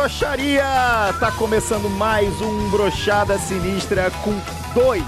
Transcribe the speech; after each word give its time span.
broxaria! 0.00 0.64
Tá 1.20 1.30
começando 1.36 1.90
mais 1.90 2.40
um 2.40 2.70
Brochada 2.70 3.36
Sinistra 3.36 4.10
com 4.24 4.32
dois, 4.72 5.04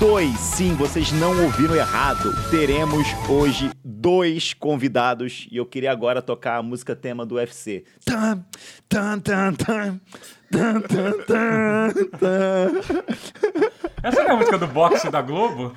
dois, 0.00 0.36
sim, 0.40 0.74
vocês 0.74 1.12
não 1.12 1.44
ouviram 1.44 1.76
errado. 1.76 2.34
Teremos 2.50 3.06
hoje 3.28 3.70
dois 3.84 4.52
convidados 4.52 5.46
e 5.52 5.56
eu 5.56 5.64
queria 5.64 5.92
agora 5.92 6.20
tocar 6.20 6.56
a 6.56 6.62
música 6.64 6.96
tema 6.96 7.24
do 7.24 7.36
UFC. 7.36 7.84
Tan, 8.04 8.44
tan, 8.88 9.20
tan, 9.20 9.54
tan, 9.54 10.00
tan, 10.50 10.80
tan, 10.80 11.92
tan. 12.18 12.74
Essa 14.02 14.24
não 14.24 14.30
é 14.30 14.32
a 14.32 14.36
música 14.36 14.58
do 14.58 14.66
boxe 14.66 15.10
da 15.10 15.22
Globo? 15.22 15.76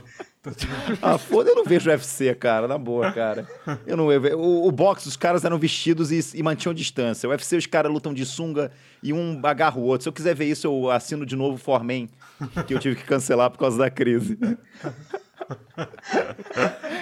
Ah, 1.02 1.18
foda, 1.18 1.50
eu 1.50 1.56
não 1.56 1.66
vejo 1.66 1.90
UFC, 1.90 2.34
cara, 2.36 2.68
na 2.68 2.78
boa, 2.78 3.12
cara. 3.12 3.48
Eu 3.86 3.98
não 3.98 4.12
eu, 4.12 4.40
o, 4.40 4.68
o 4.68 4.72
boxe, 4.72 5.08
os 5.08 5.18
caras 5.18 5.44
eram 5.44 5.58
vestidos 5.58 6.12
e, 6.12 6.38
e 6.38 6.44
mantinham 6.44 6.74
distância. 6.74 7.28
O 7.28 7.32
UFC, 7.32 7.58
os 7.58 7.66
caras 7.66 7.92
lutam 7.92 8.14
de 8.14 8.26
sunga 8.26 8.72
e 9.04 9.12
um 9.12 9.40
agarra 9.44 9.78
o 9.78 9.84
outro. 9.84 10.04
Se 10.04 10.10
eu 10.10 10.14
quiser 10.14 10.36
ver 10.36 10.46
isso, 10.46 10.68
eu 10.68 10.90
assino 10.90 11.26
de 11.26 11.36
novo 11.36 11.56
o 11.56 11.60
Formen, 11.60 12.10
que 12.66 12.74
eu 12.74 12.80
tive 12.80 12.96
que 12.96 13.04
cancelar 13.04 13.50
por 13.52 13.58
causa 13.58 13.78
da 13.78 13.90
crise. 13.90 14.38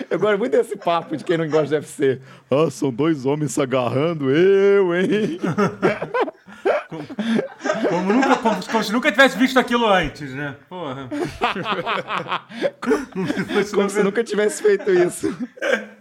Eu 0.10 0.20
gosto 0.20 0.38
muito 0.38 0.52
desse 0.52 0.76
papo 0.78 1.16
de 1.18 1.24
quem 1.24 1.38
não 1.38 1.50
gosta 1.50 1.68
de 1.68 1.76
UFC. 1.76 2.22
Ah, 2.50 2.70
são 2.70 2.92
dois 2.92 3.26
homens 3.26 3.54
se 3.54 3.62
agarrando, 3.62 4.30
eu, 4.30 4.94
hein? 4.96 5.40
Como, 7.90 8.14
nunca, 8.14 8.36
como, 8.38 8.66
como 8.66 8.84
se 8.84 8.92
nunca 8.92 9.12
tivesse 9.12 9.38
visto 9.38 9.60
aquilo 9.60 9.88
antes, 9.88 10.32
né? 10.32 10.56
Porra. 10.70 11.10
Como 13.74 13.90
se 13.90 14.04
nunca 14.04 14.24
tivesse 14.24 14.62
feito 14.64 14.92
isso. 14.92 15.36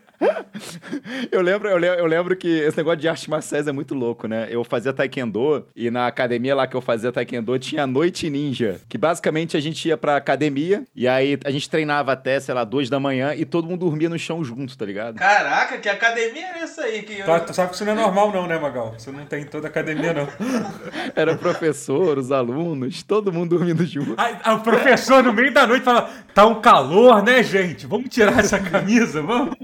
Eu 1.30 1.40
lembro, 1.40 1.68
eu 1.68 1.76
lembro, 1.76 1.98
eu 1.98 2.06
lembro 2.06 2.36
que 2.36 2.48
esse 2.48 2.76
negócio 2.76 3.00
de 3.00 3.08
artes 3.08 3.26
marciais 3.26 3.66
é 3.66 3.72
muito 3.72 3.94
louco, 3.94 4.26
né? 4.26 4.46
Eu 4.50 4.62
fazia 4.64 4.92
taekwondo 4.92 5.66
e 5.74 5.90
na 5.90 6.06
academia 6.06 6.54
lá 6.54 6.66
que 6.66 6.76
eu 6.76 6.80
fazia 6.80 7.10
taekwondo 7.12 7.58
tinha 7.58 7.86
noite 7.86 8.28
ninja, 8.30 8.80
que 8.88 8.96
basicamente 8.98 9.56
a 9.56 9.60
gente 9.60 9.88
ia 9.88 9.96
pra 9.96 10.16
academia 10.16 10.84
e 10.94 11.08
aí 11.08 11.38
a 11.44 11.50
gente 11.50 11.68
treinava 11.68 12.12
até, 12.12 12.38
sei 12.40 12.54
lá, 12.54 12.64
duas 12.64 12.88
da 12.88 13.00
manhã 13.00 13.34
e 13.34 13.44
todo 13.44 13.68
mundo 13.68 13.80
dormia 13.80 14.08
no 14.08 14.18
chão 14.18 14.44
junto, 14.44 14.76
tá 14.76 14.84
ligado? 14.84 15.16
Caraca, 15.16 15.78
que 15.78 15.88
academia 15.88 16.46
é 16.46 16.58
essa 16.60 16.82
aí? 16.82 17.02
Que 17.02 17.20
eu... 17.20 17.26
Tá, 17.26 17.40
tu 17.40 17.54
sabe 17.54 17.70
que 17.70 17.74
isso 17.74 17.84
não 17.84 17.92
é 17.92 17.96
normal 17.96 18.32
não, 18.32 18.46
né, 18.46 18.58
Magal? 18.58 18.94
Você 18.96 19.10
não 19.10 19.24
tem 19.26 19.42
em 19.42 19.46
toda 19.46 19.68
academia, 19.68 20.12
não. 20.12 20.28
Era 21.14 21.32
o 21.32 21.38
professor, 21.38 22.18
os 22.18 22.30
alunos, 22.30 23.02
todo 23.02 23.32
mundo 23.32 23.56
dormindo 23.56 23.84
junto. 23.84 24.14
Aí 24.16 24.36
o 24.54 24.60
professor 24.60 25.22
no 25.22 25.32
meio 25.32 25.52
da 25.52 25.66
noite 25.66 25.84
fala, 25.84 26.10
tá 26.32 26.46
um 26.46 26.60
calor, 26.60 27.22
né, 27.22 27.42
gente? 27.42 27.86
Vamos 27.86 28.08
tirar 28.08 28.38
essa 28.38 28.58
camisa, 28.58 29.22
vamos? 29.22 29.54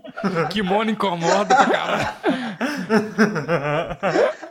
Kimono 0.51 0.90
incomoda 0.91 1.55
pra 1.55 1.67
caralho. 1.67 2.09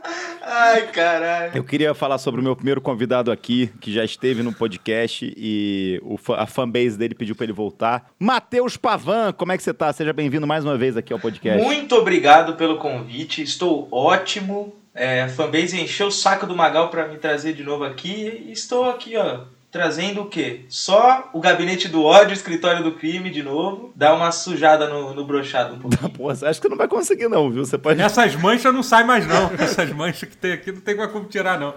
Ai, 0.52 0.88
caralho. 0.88 1.52
Eu 1.54 1.64
queria 1.64 1.94
falar 1.94 2.18
sobre 2.18 2.42
o 2.42 2.44
meu 2.44 2.56
primeiro 2.56 2.82
convidado 2.82 3.32
aqui, 3.32 3.72
que 3.80 3.94
já 3.94 4.04
esteve 4.04 4.42
no 4.42 4.52
podcast 4.52 5.32
e 5.38 6.02
o 6.04 6.17
a 6.34 6.48
fanbase 6.48 6.98
dele 6.98 7.14
pediu 7.14 7.36
pra 7.36 7.44
ele 7.44 7.54
voltar. 7.54 8.10
Matheus 8.20 8.76
Pavan, 8.76 9.32
como 9.32 9.52
é 9.52 9.58
que 9.58 9.64
você 9.64 9.73
tá? 9.73 9.94
Seja 9.94 10.12
bem-vindo 10.12 10.48
mais 10.48 10.66
uma 10.66 10.76
vez 10.76 10.98
aqui 10.98 11.14
ao 11.14 11.20
podcast. 11.20 11.64
Muito 11.64 11.95
obrigado 11.95 12.56
pelo 12.56 12.78
convite, 12.78 13.44
estou 13.44 13.88
ótimo. 13.92 14.73
É, 14.94 15.22
a 15.22 15.30
fanbase 15.30 15.80
encheu 15.80 16.08
o 16.08 16.11
saco 16.11 16.48
do 16.48 16.55
Magal 16.55 16.89
pra 16.89 17.08
me 17.08 17.17
trazer 17.17 17.54
de 17.54 17.64
novo 17.64 17.83
aqui 17.83 18.45
e 18.48 18.52
estou 18.52 18.89
aqui, 18.89 19.16
ó. 19.16 19.42
Trazendo 19.71 20.21
o 20.21 20.25
quê? 20.25 20.61
Só 20.67 21.30
o 21.31 21.39
gabinete 21.39 21.87
do 21.87 22.03
ódio, 22.03 22.31
o 22.31 22.33
escritório 22.33 22.83
do 22.83 22.93
crime 22.93 23.30
de 23.30 23.43
novo. 23.43 23.91
Dá 23.95 24.15
uma 24.15 24.31
sujada 24.31 24.87
no, 24.87 25.13
no 25.13 25.25
brochado 25.25 25.75
um 25.75 25.80
pouquinho. 25.80 26.09
Pô, 26.09 26.23
você 26.33 26.45
acha 26.47 26.59
que 26.59 26.67
não 26.67 26.75
vai 26.77 26.87
conseguir 26.87 27.27
não, 27.27 27.52
viu? 27.52 27.63
Você 27.63 27.77
pode... 27.77 28.02
Essas 28.02 28.35
manchas 28.35 28.73
não 28.73 28.81
saem 28.81 29.05
mais, 29.05 29.27
não. 29.27 29.52
Essas 29.59 29.91
manchas 29.91 30.27
que 30.27 30.35
tem 30.37 30.53
aqui 30.53 30.71
não 30.71 30.81
tem 30.81 30.95
mais 30.97 31.11
como 31.11 31.25
tirar, 31.25 31.59
não. 31.59 31.73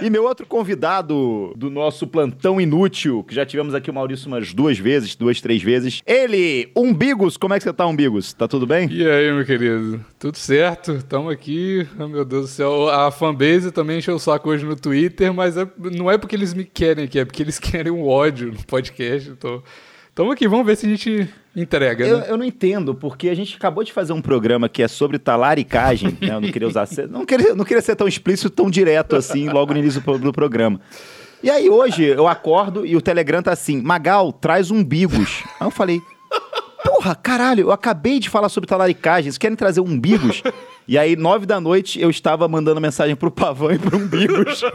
E 0.00 0.08
meu 0.08 0.24
outro 0.24 0.46
convidado 0.46 1.52
do 1.56 1.68
nosso 1.68 2.06
plantão 2.06 2.60
inútil, 2.60 3.24
que 3.24 3.34
já 3.34 3.44
tivemos 3.44 3.74
aqui 3.74 3.90
o 3.90 3.94
Maurício 3.94 4.28
umas 4.28 4.54
duas 4.54 4.78
vezes, 4.78 5.16
duas, 5.16 5.40
três 5.40 5.60
vezes. 5.62 6.02
Ele, 6.06 6.70
Umbigos, 6.76 7.36
como 7.36 7.52
é 7.52 7.58
que 7.58 7.64
você 7.64 7.72
tá, 7.72 7.84
Umbigos? 7.86 8.32
Tá 8.32 8.46
tudo 8.46 8.64
bem? 8.66 8.88
E 8.90 9.04
aí, 9.08 9.32
meu 9.32 9.44
querido? 9.44 10.04
Tudo 10.18 10.36
certo? 10.38 11.02
Tamo 11.02 11.28
aqui. 11.30 11.86
Oh, 11.98 12.06
meu 12.06 12.24
Deus 12.24 12.42
do 12.42 12.48
céu. 12.48 12.88
A 12.88 13.10
fanbase 13.10 13.72
também 13.72 13.98
encheu 13.98 14.14
o 14.14 14.20
saco 14.20 14.50
hoje 14.50 14.64
no 14.64 14.76
Twitter, 14.76 15.34
mas 15.34 15.56
é- 15.56 15.66
não 15.76 16.08
é 16.10 16.16
porque 16.16 16.36
eles 16.36 16.54
me 16.54 16.59
querem 16.64 17.04
aqui, 17.04 17.18
é 17.18 17.24
porque 17.24 17.42
eles 17.42 17.58
querem 17.60 17.92
um 17.92 18.06
ódio 18.06 18.52
no 18.52 18.64
podcast. 18.64 19.30
Então, 19.30 19.62
tamo 20.14 20.32
aqui, 20.32 20.48
vamos 20.48 20.66
ver 20.66 20.76
se 20.76 20.86
a 20.86 20.88
gente 20.88 21.28
entrega, 21.54 22.06
Eu, 22.06 22.18
né? 22.18 22.26
eu 22.28 22.36
não 22.36 22.44
entendo, 22.44 22.94
porque 22.94 23.28
a 23.28 23.34
gente 23.34 23.56
acabou 23.56 23.82
de 23.82 23.92
fazer 23.92 24.12
um 24.12 24.22
programa 24.22 24.68
que 24.68 24.82
é 24.82 24.88
sobre 24.88 25.18
talaricagem, 25.18 26.16
né? 26.20 26.34
Eu 26.34 26.40
não 26.40 26.50
queria 26.50 26.68
usar... 26.68 26.88
Não 27.08 27.26
queria, 27.26 27.54
não 27.54 27.64
queria 27.64 27.82
ser 27.82 27.96
tão 27.96 28.06
explícito, 28.06 28.50
tão 28.50 28.70
direto 28.70 29.16
assim, 29.16 29.48
logo 29.48 29.72
no 29.72 29.80
início 29.80 30.00
do, 30.00 30.18
do 30.18 30.32
programa. 30.32 30.80
E 31.42 31.50
aí 31.50 31.70
hoje 31.70 32.04
eu 32.04 32.28
acordo 32.28 32.84
e 32.84 32.94
o 32.94 33.00
Telegram 33.00 33.42
tá 33.42 33.52
assim, 33.52 33.80
Magal, 33.80 34.32
traz 34.32 34.70
umbigos. 34.70 35.42
Aí 35.58 35.66
eu 35.66 35.70
falei, 35.70 36.00
porra, 36.84 37.14
caralho, 37.14 37.62
eu 37.62 37.72
acabei 37.72 38.18
de 38.18 38.28
falar 38.28 38.48
sobre 38.50 38.68
talaricagem, 38.68 39.24
vocês 39.30 39.38
querem 39.38 39.56
trazer 39.56 39.80
umbigos? 39.80 40.42
E 40.90 40.98
aí, 40.98 41.14
nove 41.14 41.46
da 41.46 41.60
noite, 41.60 42.00
eu 42.00 42.10
estava 42.10 42.48
mandando 42.48 42.80
mensagem 42.80 43.14
pro 43.14 43.30
Pavão 43.30 43.70
e 43.70 43.78
pro 43.78 43.96
Umbigos. 43.96 44.60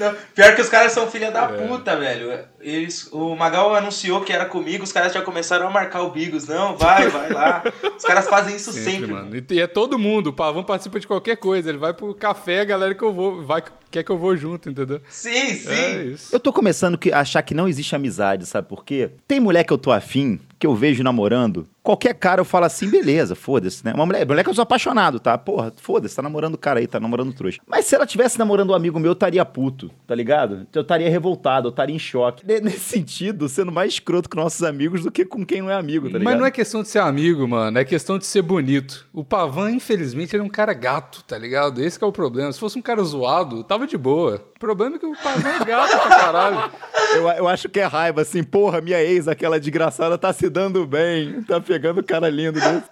Não, 0.00 0.14
pior 0.34 0.54
que 0.56 0.62
os 0.62 0.68
caras 0.68 0.92
são 0.92 1.10
filha 1.10 1.30
da 1.30 1.46
puta, 1.46 1.94
velho. 1.94 2.46
Eles, 2.60 3.08
o 3.12 3.36
Magal 3.36 3.74
anunciou 3.74 4.22
que 4.22 4.32
era 4.32 4.46
comigo, 4.46 4.82
os 4.82 4.92
caras 4.92 5.12
já 5.12 5.20
começaram 5.20 5.66
a 5.66 5.70
marcar 5.70 6.02
o 6.02 6.10
Bigos. 6.10 6.48
Não, 6.48 6.76
vai, 6.76 7.08
vai 7.08 7.30
lá. 7.30 7.62
Os 7.96 8.02
caras 8.02 8.26
fazem 8.28 8.56
isso 8.56 8.72
sempre, 8.72 9.12
mano. 9.12 9.30
E 9.36 9.60
é 9.60 9.66
todo 9.66 9.98
mundo. 9.98 10.28
O 10.28 10.32
Pavão 10.32 10.64
participa 10.64 10.98
de 10.98 11.06
qualquer 11.06 11.36
coisa. 11.36 11.68
Ele 11.68 11.78
vai 11.78 11.92
pro 11.92 12.14
café, 12.14 12.60
a 12.60 12.64
galera 12.64 12.94
que 12.94 13.02
eu 13.02 13.12
vou, 13.12 13.42
vai, 13.44 13.62
quer 13.90 14.02
que 14.02 14.10
eu 14.10 14.18
vou 14.18 14.36
junto, 14.36 14.70
entendeu? 14.70 15.00
Sim, 15.08 15.54
sim. 15.54 15.70
É 15.70 16.04
isso. 16.04 16.34
Eu 16.34 16.40
tô 16.40 16.52
começando 16.52 16.98
a 17.12 17.20
achar 17.20 17.42
que 17.42 17.54
não 17.54 17.68
existe 17.68 17.94
amizade, 17.94 18.46
sabe 18.46 18.68
por 18.68 18.84
quê? 18.84 19.10
Tem 19.28 19.38
mulher 19.38 19.64
que 19.64 19.72
eu 19.72 19.78
tô 19.78 19.92
afim, 19.92 20.40
que 20.58 20.66
eu 20.66 20.74
vejo 20.74 21.02
namorando, 21.04 21.68
qualquer 21.82 22.14
cara 22.14 22.40
eu 22.40 22.44
falo 22.44 22.64
assim, 22.66 22.88
beleza, 22.88 23.34
foda-se, 23.34 23.84
né? 23.84 23.92
Uma 23.94 24.06
mulher, 24.06 24.26
mulher 24.26 24.42
que 24.44 24.50
eu 24.50 24.54
sou 24.54 24.62
apaixonado, 24.62 25.18
tá? 25.18 25.36
Porra, 25.36 25.72
foda-se, 25.76 26.14
tá 26.16 26.22
namorando 26.22 26.54
o 26.54 26.58
cara 26.58 26.80
aí, 26.80 26.86
tá 26.86 27.00
namorando 27.00 27.32
trouxa. 27.32 27.60
Mas 27.66 27.84
se 27.86 27.94
ela 27.94 28.06
tivesse 28.06 28.38
namorando 28.38 28.70
um 28.70 28.74
amigo 28.74 28.98
meu, 28.98 29.10
eu 29.10 29.14
estaria 29.14 29.44
puto, 29.44 29.90
tá 30.06 30.14
ligado? 30.14 30.66
Eu 30.74 30.82
estaria 30.82 31.10
revoltado, 31.10 31.68
eu 31.68 31.70
estaria 31.70 31.94
em 31.94 31.98
choque. 31.98 32.46
Ne- 32.46 32.60
Nesse 32.60 32.80
sentido, 32.80 33.48
sendo 33.48 33.72
mais 33.72 33.92
escroto 33.94 34.28
com 34.30 34.36
nossos 34.38 34.62
amigos 34.62 35.02
do 35.02 35.10
que 35.10 35.24
com 35.24 35.44
quem 35.44 35.60
não 35.62 35.70
é 35.70 35.74
amigo, 35.74 36.06
tá 36.06 36.18
ligado? 36.18 36.24
Mas 36.24 36.38
não 36.38 36.46
é 36.46 36.50
questão 36.50 36.82
de 36.82 36.88
ser 36.88 37.00
amigo, 37.00 37.46
mano. 37.48 37.78
É 37.78 37.84
questão 37.84 38.18
de 38.18 38.24
ser 38.26 38.42
bonito. 38.42 39.06
O 39.12 39.24
Pavan, 39.24 39.70
infelizmente, 39.72 40.34
ele 40.36 40.42
é 40.42 40.46
um 40.46 40.50
cara 40.50 40.72
gato, 40.72 41.22
tá 41.24 41.36
ligado? 41.36 41.82
Esse 41.82 41.98
que 41.98 42.04
é 42.04 42.06
o 42.08 42.12
problema. 42.12 42.52
Se 42.52 42.60
fosse 42.60 42.78
um 42.78 42.82
cara 42.82 43.02
zoado, 43.02 43.64
tava 43.64 43.86
de 43.86 43.96
boa. 43.98 44.42
O 44.56 44.58
problema 44.60 44.96
é 44.96 44.98
que 44.98 45.06
o 45.06 45.12
Pavan 45.16 45.48
é 45.60 45.64
gato 45.64 45.90
pra 46.00 46.08
caralho. 46.16 46.70
Eu, 47.12 47.28
eu 47.28 47.46
acho 47.48 47.68
que 47.68 47.78
é 47.78 47.84
raiva, 47.84 48.22
assim, 48.22 48.42
porra, 48.42 48.80
minha 48.80 48.98
ex, 49.02 49.28
aquela 49.28 49.60
desgraçada, 49.60 50.16
tá 50.16 50.32
se 50.32 50.48
dando 50.48 50.86
bem, 50.86 51.42
tá 51.42 51.60
pegando 51.72 52.02
cara 52.02 52.28
lindo 52.28 52.60
desse. 52.60 52.82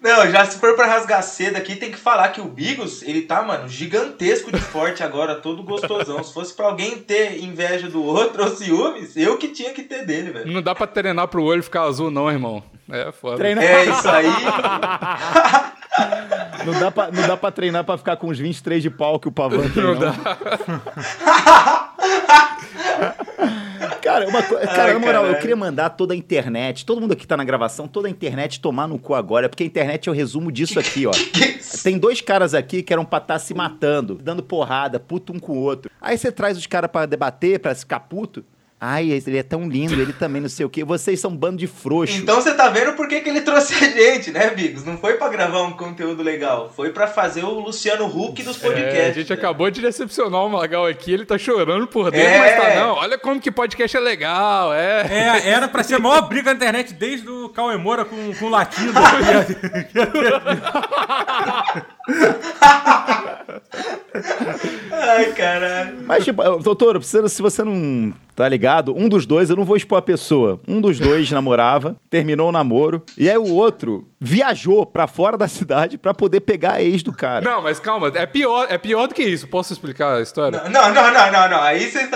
Não, 0.00 0.30
já 0.30 0.44
se 0.44 0.60
for 0.60 0.76
pra 0.76 0.86
rasgar 0.86 1.20
cedo 1.24 1.56
aqui, 1.56 1.74
tem 1.74 1.90
que 1.90 1.98
falar 1.98 2.28
que 2.28 2.40
o 2.40 2.44
Bigos, 2.44 3.02
ele 3.02 3.22
tá, 3.22 3.42
mano, 3.42 3.68
gigantesco 3.68 4.52
de 4.52 4.60
forte 4.60 5.02
agora, 5.02 5.34
todo 5.34 5.64
gostosão. 5.64 6.22
Se 6.22 6.32
fosse 6.32 6.54
pra 6.54 6.66
alguém 6.66 6.98
ter 6.98 7.42
inveja 7.42 7.88
do 7.88 8.04
outro 8.04 8.44
ou 8.44 8.50
ciúmes, 8.54 9.16
eu 9.16 9.36
que 9.36 9.48
tinha 9.48 9.72
que 9.72 9.82
ter 9.82 10.06
dele, 10.06 10.30
velho. 10.30 10.52
Não 10.52 10.62
dá 10.62 10.72
pra 10.72 10.86
treinar 10.86 11.26
pro 11.26 11.42
olho 11.42 11.64
ficar 11.64 11.82
azul, 11.82 12.12
não, 12.12 12.30
irmão. 12.30 12.62
É 12.88 13.10
foda. 13.10 13.38
Treina... 13.38 13.60
É 13.64 13.86
isso 13.86 14.08
aí. 14.08 14.26
Não 16.64 16.78
dá, 16.78 16.90
pra, 16.92 17.10
não 17.10 17.26
dá 17.26 17.36
pra 17.36 17.50
treinar 17.50 17.82
pra 17.82 17.98
ficar 17.98 18.16
com 18.16 18.28
os 18.28 18.38
23 18.38 18.80
de 18.82 18.90
pau 18.90 19.18
que 19.18 19.26
o 19.26 19.32
Pavan 19.32 19.66
tem, 19.70 19.82
Não 19.82 19.94
não. 19.94 20.00
dá. 20.00 20.14
Cara, 24.08 24.28
uma 24.28 24.42
cara, 24.42 24.82
Ai, 24.84 24.92
na 24.94 24.98
moral, 24.98 25.14
eu 25.22 25.26
caralho. 25.26 25.40
queria 25.40 25.56
mandar 25.56 25.90
toda 25.90 26.14
a 26.14 26.16
internet, 26.16 26.86
todo 26.86 27.00
mundo 27.00 27.12
aqui 27.12 27.26
tá 27.26 27.36
na 27.36 27.44
gravação, 27.44 27.86
toda 27.86 28.08
a 28.08 28.10
internet 28.10 28.60
tomar 28.60 28.88
no 28.88 28.98
cu 28.98 29.14
agora, 29.14 29.48
porque 29.48 29.62
a 29.62 29.66
internet 29.66 30.08
é 30.08 30.12
o 30.12 30.14
resumo 30.14 30.50
disso 30.50 30.78
aqui, 30.80 31.06
ó. 31.06 31.12
Tem 31.82 31.98
dois 31.98 32.20
caras 32.20 32.54
aqui 32.54 32.82
que 32.82 32.92
eram 32.92 33.04
pra 33.04 33.18
estar 33.18 33.38
se 33.38 33.52
matando, 33.52 34.14
dando 34.14 34.42
porrada, 34.42 34.98
puto 34.98 35.32
um 35.32 35.38
com 35.38 35.52
o 35.52 35.60
outro. 35.60 35.90
Aí 36.00 36.16
você 36.16 36.32
traz 36.32 36.56
os 36.56 36.66
caras 36.66 36.90
pra 36.90 37.04
debater, 37.06 37.58
pra 37.60 37.74
ficar 37.74 38.00
puto. 38.00 38.44
Ai, 38.80 39.10
ele 39.10 39.36
é 39.36 39.42
tão 39.42 39.68
lindo, 39.68 40.00
ele 40.00 40.12
também 40.12 40.40
não 40.40 40.48
sei 40.48 40.64
o 40.64 40.70
quê. 40.70 40.84
Vocês 40.84 41.18
são 41.18 41.32
um 41.32 41.36
bando 41.36 41.56
de 41.56 41.66
frouxo. 41.66 42.16
Então 42.16 42.40
você 42.40 42.54
tá 42.54 42.68
vendo 42.68 42.92
por 42.92 43.08
que, 43.08 43.20
que 43.20 43.28
ele 43.28 43.40
trouxe 43.40 43.74
a 43.74 43.88
gente, 43.88 44.30
né, 44.30 44.50
Bigos? 44.50 44.84
Não 44.84 44.96
foi 44.96 45.14
pra 45.14 45.28
gravar 45.28 45.62
um 45.62 45.72
conteúdo 45.72 46.22
legal, 46.22 46.72
foi 46.74 46.90
pra 46.90 47.08
fazer 47.08 47.44
o 47.44 47.58
Luciano 47.58 48.06
Huck 48.06 48.40
dos 48.44 48.56
podcasts. 48.56 48.98
É, 48.98 49.08
a 49.08 49.12
gente 49.12 49.30
né? 49.30 49.34
acabou 49.34 49.68
de 49.68 49.80
decepcionar 49.80 50.44
o 50.44 50.48
Magal 50.48 50.86
aqui, 50.86 51.12
ele 51.12 51.24
tá 51.24 51.36
chorando 51.36 51.88
por 51.88 52.12
dentro, 52.12 52.28
É. 52.28 52.38
mas 52.38 52.56
tá 52.56 52.80
não. 52.80 52.94
Olha 52.94 53.18
como 53.18 53.40
que 53.40 53.50
podcast 53.50 53.96
é 53.96 54.00
legal, 54.00 54.72
é. 54.72 55.06
É, 55.10 55.48
era 55.50 55.66
pra 55.66 55.82
ser 55.82 55.96
a 55.96 55.98
maior 55.98 56.28
briga 56.28 56.50
na 56.50 56.56
internet 56.56 56.94
desde 56.94 57.28
o 57.28 57.48
Cauê 57.48 57.76
Moura 57.76 58.04
com, 58.04 58.32
com 58.34 58.44
o 58.44 58.48
Latino. 58.48 58.92
Ai, 64.90 65.32
caralho. 65.32 65.98
Mas, 66.06 66.24
tipo, 66.24 66.42
doutor, 66.58 66.98
precisa, 66.98 67.28
se 67.28 67.40
você 67.42 67.62
não 67.62 68.12
tá 68.38 68.48
ligado, 68.48 68.96
um 68.96 69.08
dos 69.08 69.26
dois, 69.26 69.50
eu 69.50 69.56
não 69.56 69.64
vou 69.64 69.76
expor 69.76 69.98
a 69.98 70.02
pessoa. 70.02 70.60
Um 70.68 70.80
dos 70.80 71.00
dois 71.00 71.28
namorava, 71.32 71.96
terminou 72.08 72.48
o 72.48 72.52
namoro, 72.52 73.02
e 73.16 73.28
aí 73.28 73.36
o 73.36 73.52
outro 73.52 74.06
viajou 74.20 74.86
pra 74.86 75.06
fora 75.06 75.36
da 75.36 75.48
cidade 75.48 75.98
pra 75.98 76.14
poder 76.14 76.40
pegar 76.40 76.74
a 76.74 76.82
ex 76.82 77.02
do 77.02 77.12
cara. 77.12 77.44
Não, 77.44 77.62
mas 77.62 77.80
calma, 77.80 78.12
é 78.14 78.26
pior, 78.26 78.66
é 78.68 78.78
pior 78.78 79.08
do 79.08 79.14
que 79.14 79.22
isso. 79.22 79.48
Posso 79.48 79.72
explicar 79.72 80.16
a 80.16 80.22
história? 80.22 80.62
Não, 80.68 80.92
não, 80.92 81.12
não, 81.12 81.32
não, 81.32 81.50
não. 81.50 81.62
Aí 81.62 81.90
vocês 81.90 82.08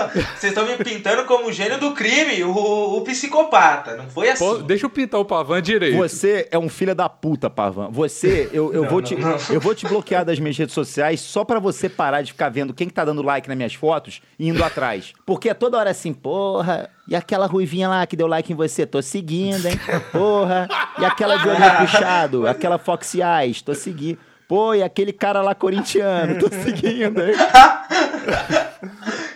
estão 0.43 0.65
me 0.65 0.77
pintando 0.77 1.25
como 1.25 1.47
o 1.47 1.51
gênio 1.51 1.77
do 1.77 1.91
crime, 1.93 2.43
o, 2.43 2.97
o 2.97 3.01
psicopata. 3.01 3.95
Não 3.97 4.09
foi 4.09 4.29
assim. 4.29 4.45
Pô, 4.45 4.57
deixa 4.57 4.85
eu 4.85 4.89
pintar 4.89 5.19
o 5.19 5.25
Pavan 5.25 5.61
direito. 5.61 5.97
Você 5.97 6.47
é 6.51 6.57
um 6.57 6.69
filho 6.69 6.95
da 6.95 7.09
puta, 7.09 7.49
Pavan. 7.49 7.89
Você, 7.91 8.49
eu, 8.53 8.73
eu, 8.73 8.85
vou 8.85 9.01
te, 9.01 9.17
eu 9.49 9.59
vou 9.59 9.75
te 9.75 9.85
bloquear 9.85 10.23
das 10.23 10.39
minhas 10.39 10.57
redes 10.57 10.73
sociais 10.73 11.19
só 11.19 11.43
pra 11.43 11.59
você 11.59 11.89
parar 11.93 12.21
de 12.21 12.31
ficar 12.31 12.49
vendo 12.49 12.73
quem 12.73 12.87
que 12.87 12.93
tá 12.93 13.05
dando 13.05 13.21
like 13.21 13.47
nas 13.47 13.55
minhas 13.55 13.73
fotos 13.73 14.21
e 14.37 14.49
indo 14.49 14.63
atrás. 14.63 15.13
Porque 15.25 15.49
é 15.49 15.53
toda 15.53 15.77
hora 15.77 15.89
assim, 15.89 16.13
porra, 16.13 16.89
e 17.07 17.15
aquela 17.15 17.45
ruivinha 17.45 17.87
lá 17.87 18.05
que 18.05 18.15
deu 18.15 18.27
like 18.27 18.51
em 18.51 18.55
você? 18.55 18.85
Tô 18.85 19.01
seguindo, 19.01 19.65
hein? 19.65 19.79
Porra, 20.11 20.67
e 20.99 21.05
aquela 21.05 21.37
de 21.37 21.47
olho 21.47 21.77
puxado, 21.79 22.47
aquela 22.47 22.77
Fox 22.77 23.15
Eyes, 23.15 23.61
tô 23.61 23.73
seguindo. 23.73 24.17
Pô, 24.47 24.73
e 24.73 24.83
aquele 24.83 25.13
cara 25.13 25.41
lá 25.41 25.55
corintiano, 25.55 26.37
tô 26.37 26.49
seguindo, 26.49 27.23
hein? 27.23 27.33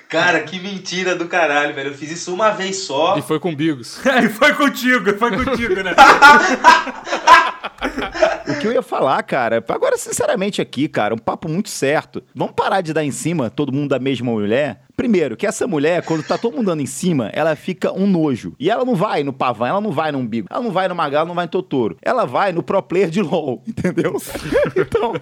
Cara, 0.10 0.42
que 0.42 0.60
mentira 0.60 1.16
do 1.16 1.28
caralho, 1.28 1.74
velho. 1.74 1.90
Eu 1.90 1.94
fiz 1.94 2.12
isso 2.12 2.34
uma 2.34 2.52
vez 2.52 2.78
só. 2.78 3.18
E 3.18 3.22
foi 3.22 3.40
com 3.40 3.56
Bigos. 3.56 4.00
E 4.24 4.30
foi 4.30 4.54
contigo, 4.54 5.18
foi 5.18 5.32
contigo, 5.32 5.82
né? 5.82 5.96
O 8.50 8.60
que 8.60 8.66
eu 8.66 8.72
ia 8.72 8.82
falar, 8.82 9.22
cara, 9.24 9.64
agora, 9.68 9.98
sinceramente, 9.98 10.62
aqui, 10.62 10.88
cara, 10.88 11.14
um 11.14 11.18
papo 11.18 11.50
muito 11.50 11.68
certo. 11.70 12.24
Vamos 12.34 12.56
parar 12.56 12.80
de 12.80 12.94
dar 12.94 13.04
em 13.04 13.12
cima 13.12 13.50
todo 13.50 13.74
mundo 13.74 13.90
da 13.90 14.00
mesma 14.00 14.32
mulher? 14.32 14.84
Primeiro, 14.98 15.38
que 15.38 15.46
essa 15.46 15.68
mulher, 15.68 16.02
quando 16.04 16.24
tá 16.24 16.40
todo 16.40 16.56
mundo 16.56 16.66
dando 16.66 16.82
em 16.82 16.88
cima, 16.88 17.30
ela 17.32 17.56
fica 17.56 17.94
um 17.94 18.08
nojo. 18.08 18.56
E 18.60 18.68
ela 18.68 18.84
não 18.84 18.96
vai 18.96 19.24
no 19.24 19.32
Pavan, 19.32 19.68
ela 19.68 19.80
não 19.80 19.92
vai 19.92 20.12
no 20.12 20.18
Umbigo, 20.18 20.48
ela 20.50 20.60
não 20.64 20.72
vai 20.72 20.88
no 20.88 20.96
Magal, 20.96 21.20
ela 21.20 21.28
não 21.28 21.36
vai 21.36 21.46
no 21.46 21.52
Totoro. 21.52 21.96
Ela 22.02 22.26
vai 22.26 22.52
no 22.52 22.64
pro 22.64 22.82
player 22.82 23.08
de 23.12 23.22
LOL, 23.22 23.62
entendeu? 23.68 24.14
Então, 24.76 25.14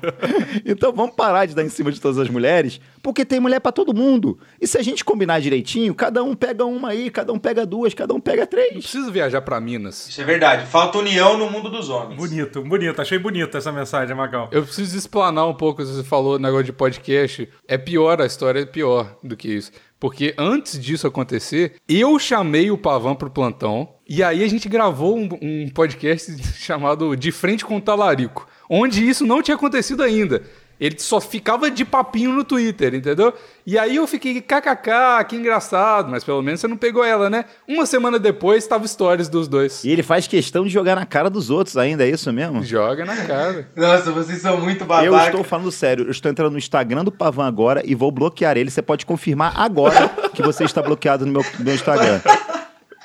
então 0.66 0.94
vamos 0.94 1.16
parar 1.16 1.45
de 1.45 1.56
dar 1.56 1.63
em 1.63 1.69
cima 1.69 1.92
de 1.92 2.00
todas 2.00 2.18
as 2.18 2.30
mulheres, 2.30 2.80
porque 3.01 3.25
tem 3.25 3.39
mulher 3.39 3.60
pra 3.60 3.72
todo 3.72 3.94
mundo. 3.94 4.38
E 4.60 4.68
se 4.68 4.77
a 4.77 4.81
gente 4.81 5.04
combinar 5.04 5.39
direitinho, 5.42 5.94
cada 5.94 6.24
um 6.24 6.33
pega 6.36 6.66
uma 6.66 6.89
aí, 6.89 7.10
cada 7.10 7.33
um 7.33 7.39
pega 7.39 7.66
duas, 7.66 7.94
cada 7.94 8.13
um 8.13 8.19
pega 8.19 8.42
Não 8.44 8.48
três. 8.48 8.74
preciso 8.74 9.12
viajar 9.12 9.42
pra 9.42 9.60
Minas. 9.60 10.07
Isso 10.10 10.22
é 10.22 10.24
verdade. 10.24 10.66
Falta 10.68 10.98
união 11.00 11.38
no 11.38 11.50
mundo 11.50 11.69
dos 11.69 11.89
homens. 11.89 12.16
Bonito, 12.18 12.62
bonito. 12.62 13.01
Achei 13.01 13.18
bonita 13.19 13.57
essa 13.57 13.72
mensagem, 13.72 14.16
Magal. 14.16 14.48
Eu 14.51 14.63
preciso 14.63 14.98
explanar 14.98 15.48
um 15.48 15.54
pouco, 15.54 15.83
você 15.83 16.04
falou 16.04 16.39
negócio 16.39 16.66
de 16.66 16.74
podcast. 16.74 17.50
É 17.68 17.77
pior, 17.77 18.22
a 18.22 18.25
história 18.25 18.60
é 18.62 18.66
pior 18.66 19.16
do 19.24 19.36
que 19.36 19.50
isso. 19.50 19.64
Porque 20.00 20.33
antes 20.38 20.79
disso 20.79 21.07
acontecer, 21.07 21.75
eu 21.88 22.19
chamei 22.19 22.69
o 22.69 22.77
Pavan 22.77 23.15
pro 23.15 23.29
plantão. 23.29 23.89
E 24.07 24.21
aí 24.21 24.44
a 24.44 24.47
gente 24.47 24.69
gravou 24.69 25.17
um, 25.17 25.29
um 25.41 25.69
podcast 25.69 26.35
chamado 26.57 27.15
De 27.15 27.31
Frente 27.31 27.65
com 27.65 27.77
o 27.77 27.81
Talarico. 27.81 28.47
Onde 28.69 29.07
isso 29.07 29.25
não 29.25 29.41
tinha 29.41 29.56
acontecido 29.56 30.03
ainda. 30.03 30.44
Ele 30.80 30.95
só 31.00 31.22
ficava 31.22 31.72
de 31.72 31.86
papinho 31.86 32.31
no 32.31 32.44
Twitter, 32.44 32.94
entendeu? 32.94 33.33
E 33.66 33.77
aí 33.77 33.95
eu 33.95 34.06
fiquei, 34.06 34.42
kkk, 34.42 35.25
que 35.27 35.36
engraçado, 35.36 36.10
mas 36.12 36.24
pelo 36.24 36.42
menos 36.42 36.60
você 36.60 36.68
não 36.68 36.77
pegou 36.77 37.04
ela, 37.04 37.30
né? 37.30 37.45
Uma 37.68 37.86
semana 37.86 38.19
depois, 38.19 38.68
tava 38.68 38.88
stories 38.88 39.30
dos 39.30 39.48
dois. 39.48 39.83
E 39.83 39.89
ele 39.89 40.04
faz 40.04 40.27
questão 40.27 40.66
de 40.66 40.69
jogar 40.69 40.95
na 40.95 41.06
cara 41.06 41.30
dos 41.30 41.50
outros 41.50 41.77
ainda, 41.77 42.06
é 42.06 42.10
isso 42.10 42.31
mesmo? 42.33 42.63
Joga 42.63 43.06
na 43.06 43.16
cara. 43.16 43.69
Nossa, 43.75 44.12
vocês 44.12 44.42
são 44.42 44.60
muito 44.60 44.86
babaca. 44.86 45.06
Eu 45.06 45.18
estou 45.18 45.44
falando 45.44 45.72
sério, 45.72 46.06
eu 46.06 46.12
estou 46.12 46.30
entrando 46.30 46.51
no 46.51 46.57
Instagram 46.57 47.04
do 47.04 47.12
Pavan 47.12 47.48
agora 47.48 47.81
e 47.86 47.95
vou 47.95 48.12
bloquear 48.12 48.57
ele. 48.57 48.69
Você 48.69 48.81
pode 48.81 49.06
confirmar 49.06 49.54
agora 49.56 50.10
que 50.33 50.42
você 50.42 50.66
está 50.66 50.81
bloqueado 50.81 51.25
no 51.25 51.31
meu, 51.31 51.45
no 51.57 51.66
meu 51.66 51.74
Instagram. 51.74 52.22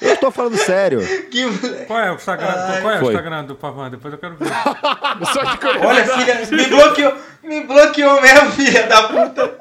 Eu 0.01 0.15
estou 0.15 0.31
falando 0.31 0.57
sério. 0.57 1.01
Que. 1.31 1.45
Qual 1.87 2.01
é 2.01 2.11
o 2.11 2.15
Instagram, 2.15 2.53
qual 2.81 2.95
é 2.95 3.01
o. 3.01 3.05
Instagram 3.05 3.45
do 3.45 3.55
Pavan? 3.55 3.91
Depois 3.91 4.13
eu 4.13 4.19
quero 4.19 4.37
ver. 4.37 4.49
Só 5.33 5.43
de 5.45 5.87
Olha, 5.87 6.05
filha, 6.05 6.47
me 6.51 6.67
bloqueou. 6.67 7.15
Me 7.43 7.61
bloqueou 7.65 8.21
mesmo, 8.21 8.51
filha 8.53 8.87
da 8.87 9.03
puta. 9.05 9.59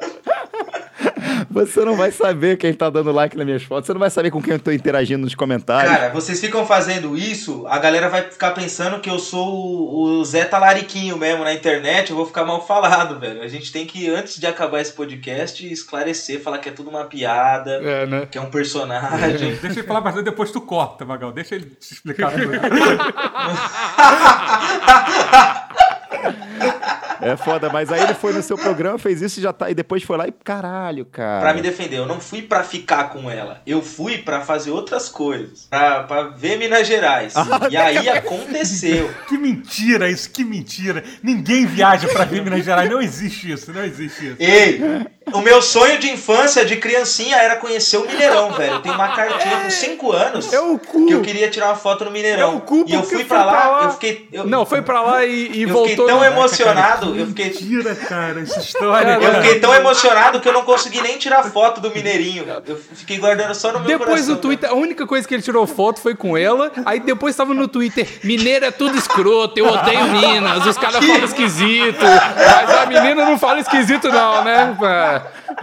Você 1.49 1.83
não 1.85 1.95
vai 1.95 2.11
saber 2.11 2.57
quem 2.57 2.73
tá 2.73 2.89
dando 2.89 3.11
like 3.11 3.35
nas 3.37 3.45
minhas 3.45 3.63
fotos, 3.63 3.87
você 3.87 3.93
não 3.93 3.99
vai 3.99 4.09
saber 4.09 4.31
com 4.31 4.41
quem 4.41 4.53
eu 4.53 4.59
tô 4.59 4.71
interagindo 4.71 5.23
nos 5.23 5.35
comentários. 5.35 5.91
Cara, 5.91 6.09
vocês 6.09 6.39
ficam 6.39 6.65
fazendo 6.65 7.17
isso, 7.17 7.65
a 7.67 7.77
galera 7.79 8.09
vai 8.09 8.23
ficar 8.23 8.51
pensando 8.51 8.99
que 8.99 9.09
eu 9.09 9.19
sou 9.19 9.47
o, 9.47 10.19
o 10.19 10.25
Zé 10.25 10.45
Talariquinho 10.45 11.17
mesmo 11.17 11.43
na 11.43 11.53
internet, 11.53 12.09
eu 12.11 12.15
vou 12.15 12.25
ficar 12.25 12.45
mal 12.45 12.65
falado, 12.65 13.19
velho. 13.19 13.41
A 13.41 13.47
gente 13.47 13.71
tem 13.71 13.85
que, 13.85 14.09
antes 14.09 14.39
de 14.39 14.47
acabar 14.47 14.81
esse 14.81 14.93
podcast, 14.93 15.65
esclarecer, 15.71 16.41
falar 16.41 16.57
que 16.59 16.69
é 16.69 16.71
tudo 16.71 16.89
uma 16.89 17.05
piada, 17.05 17.71
É, 17.83 18.05
né? 18.05 18.27
que 18.29 18.37
é 18.37 18.41
um 18.41 18.49
personagem. 18.49 19.55
Deixa 19.61 19.79
ele 19.79 19.87
falar 19.87 20.01
bastante, 20.01 20.25
depois 20.25 20.51
tu 20.51 20.61
corta, 20.61 21.05
Magal. 21.05 21.31
Deixa 21.31 21.55
ele 21.55 21.65
te 21.79 21.93
explicar. 21.93 22.31
É 27.31 27.37
foda, 27.37 27.69
mas 27.69 27.91
aí 27.91 28.01
ele 28.01 28.13
foi 28.13 28.33
no 28.33 28.41
seu 28.41 28.57
programa, 28.57 28.97
fez 28.97 29.21
isso 29.21 29.39
e 29.39 29.43
já 29.43 29.53
tá. 29.53 29.69
E 29.69 29.75
depois 29.75 30.03
foi 30.03 30.17
lá 30.17 30.27
e 30.27 30.31
caralho, 30.31 31.05
cara. 31.05 31.41
Pra 31.41 31.53
me 31.53 31.61
defender, 31.61 31.97
eu 31.97 32.05
não 32.05 32.19
fui 32.19 32.41
pra 32.41 32.63
ficar 32.63 33.05
com 33.09 33.29
ela. 33.29 33.61
Eu 33.65 33.81
fui 33.81 34.17
pra 34.19 34.41
fazer 34.41 34.71
outras 34.71 35.09
coisas. 35.09 35.67
Pra, 35.69 36.03
pra 36.03 36.23
ver 36.29 36.57
Minas 36.57 36.87
Gerais. 36.87 37.33
e 37.69 37.77
aí 37.77 38.07
aconteceu. 38.09 39.09
que 39.27 39.37
mentira 39.37 40.09
isso, 40.09 40.29
que 40.29 40.43
mentira. 40.43 41.03
Ninguém 41.21 41.65
viaja 41.65 42.07
pra 42.07 42.25
ver 42.25 42.41
Minas 42.43 42.63
Gerais. 42.65 42.89
Não 42.89 43.01
existe 43.01 43.51
isso, 43.51 43.71
não 43.73 43.83
existe 43.83 44.27
isso. 44.27 44.35
Ei, 44.39 44.81
o 45.33 45.41
meu 45.41 45.61
sonho 45.61 45.97
de 45.99 46.09
infância, 46.11 46.65
de 46.65 46.77
criancinha, 46.77 47.35
era 47.37 47.55
conhecer 47.55 47.97
o 47.97 48.05
Mineirão, 48.05 48.51
velho. 48.51 48.73
Eu 48.75 48.79
tenho 48.81 48.95
uma 48.95 49.09
cartinha 49.15 49.57
com 49.61 49.69
5 49.69 50.11
anos 50.11 50.51
É 50.53 50.59
o 50.59 50.77
cu. 50.79 51.05
que 51.05 51.13
eu 51.13 51.21
queria 51.21 51.49
tirar 51.49 51.67
uma 51.67 51.75
foto 51.75 52.05
no 52.05 52.11
Mineirão. 52.11 52.51
É 52.51 52.55
o 52.55 52.59
cu 52.61 52.83
e 52.87 52.93
eu 52.93 53.03
fui 53.03 53.23
pra 53.23 53.45
lá, 53.45 53.51
pra 53.51 53.69
lá. 53.69 53.83
eu 53.85 53.91
fiquei. 53.91 54.27
Eu, 54.31 54.45
Não, 54.45 54.65
foi 54.65 54.81
pra 54.81 55.01
lá 55.01 55.25
e, 55.25 55.51
e 55.53 55.63
eu 55.63 55.69
voltou. 55.69 55.89
fiquei 55.89 56.05
tão 56.05 56.19
no- 56.19 56.25
emocionado, 56.25 57.15
eu 57.19 57.27
fiquei. 57.27 57.45
Mentira, 57.45 57.95
cara, 57.95 58.41
essa 58.41 58.59
história. 58.59 59.13
Cara, 59.13 59.23
Eu 59.23 59.31
cara. 59.31 59.41
fiquei 59.43 59.59
tão 59.59 59.73
emocionado 59.73 60.39
que 60.39 60.47
eu 60.47 60.53
não 60.53 60.63
consegui 60.63 61.01
nem 61.01 61.17
tirar 61.17 61.43
foto 61.43 61.81
do 61.81 61.89
Mineirinho. 61.91 62.45
Eu 62.65 62.77
fiquei 62.95 63.17
guardando 63.17 63.53
só 63.55 63.71
no 63.71 63.79
meu 63.79 63.87
Depois 63.87 64.09
coração. 64.09 64.35
no 64.35 64.41
Twitter, 64.41 64.69
a 64.69 64.73
única 64.73 65.05
coisa 65.07 65.27
que 65.27 65.33
ele 65.33 65.41
tirou 65.43 65.65
foto 65.67 65.99
foi 66.01 66.15
com 66.15 66.37
ela. 66.37 66.71
Aí 66.85 66.99
depois 66.99 67.35
tava 67.35 67.53
no 67.53 67.67
Twitter: 67.67 68.07
Mineiro 68.23 68.65
é 68.65 68.71
tudo 68.71 68.97
escroto, 68.97 69.57
eu 69.59 69.67
odeio 69.67 70.03
Minas, 70.09 70.65
os 70.65 70.77
caras 70.77 71.03
falam 71.05 71.23
esquisito. 71.23 71.99
Mas 72.03 72.69
a 72.77 72.85
menina 72.85 73.25
não 73.25 73.37
fala 73.37 73.59
esquisito, 73.59 74.09
não, 74.09 74.43
né? 74.43 74.75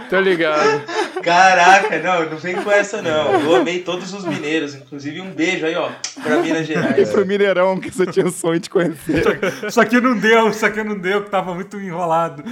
Tô 0.09 0.19
ligado. 0.19 0.83
Caraca, 1.27 1.99
não, 1.99 2.29
não 2.29 2.37
vem 2.37 2.55
com 2.55 2.71
essa 2.71 3.01
não. 3.01 3.33
Eu 3.41 3.55
amei 3.57 3.79
todos 3.79 4.13
os 4.13 4.23
mineiros, 4.25 4.73
inclusive 4.75 5.19
um 5.19 5.29
beijo 5.31 5.65
aí, 5.65 5.75
ó, 5.75 5.89
pra 6.23 6.37
Minas 6.41 6.61
E 6.61 6.73
Gerais. 6.73 7.09
pro 7.09 7.25
Mineirão, 7.25 7.77
que 7.77 7.91
você 7.91 8.05
tinha 8.05 8.25
o 8.25 8.31
sonho 8.31 8.59
de 8.59 8.69
conhecer. 8.69 9.23
Isso 9.67 9.79
aqui 9.81 9.99
não 9.99 10.17
deu, 10.17 10.47
isso 10.49 10.65
aqui 10.65 10.81
não 10.83 10.97
deu, 10.97 11.23
que 11.23 11.29
tava 11.29 11.53
muito 11.53 11.77
enrolado. 11.79 12.43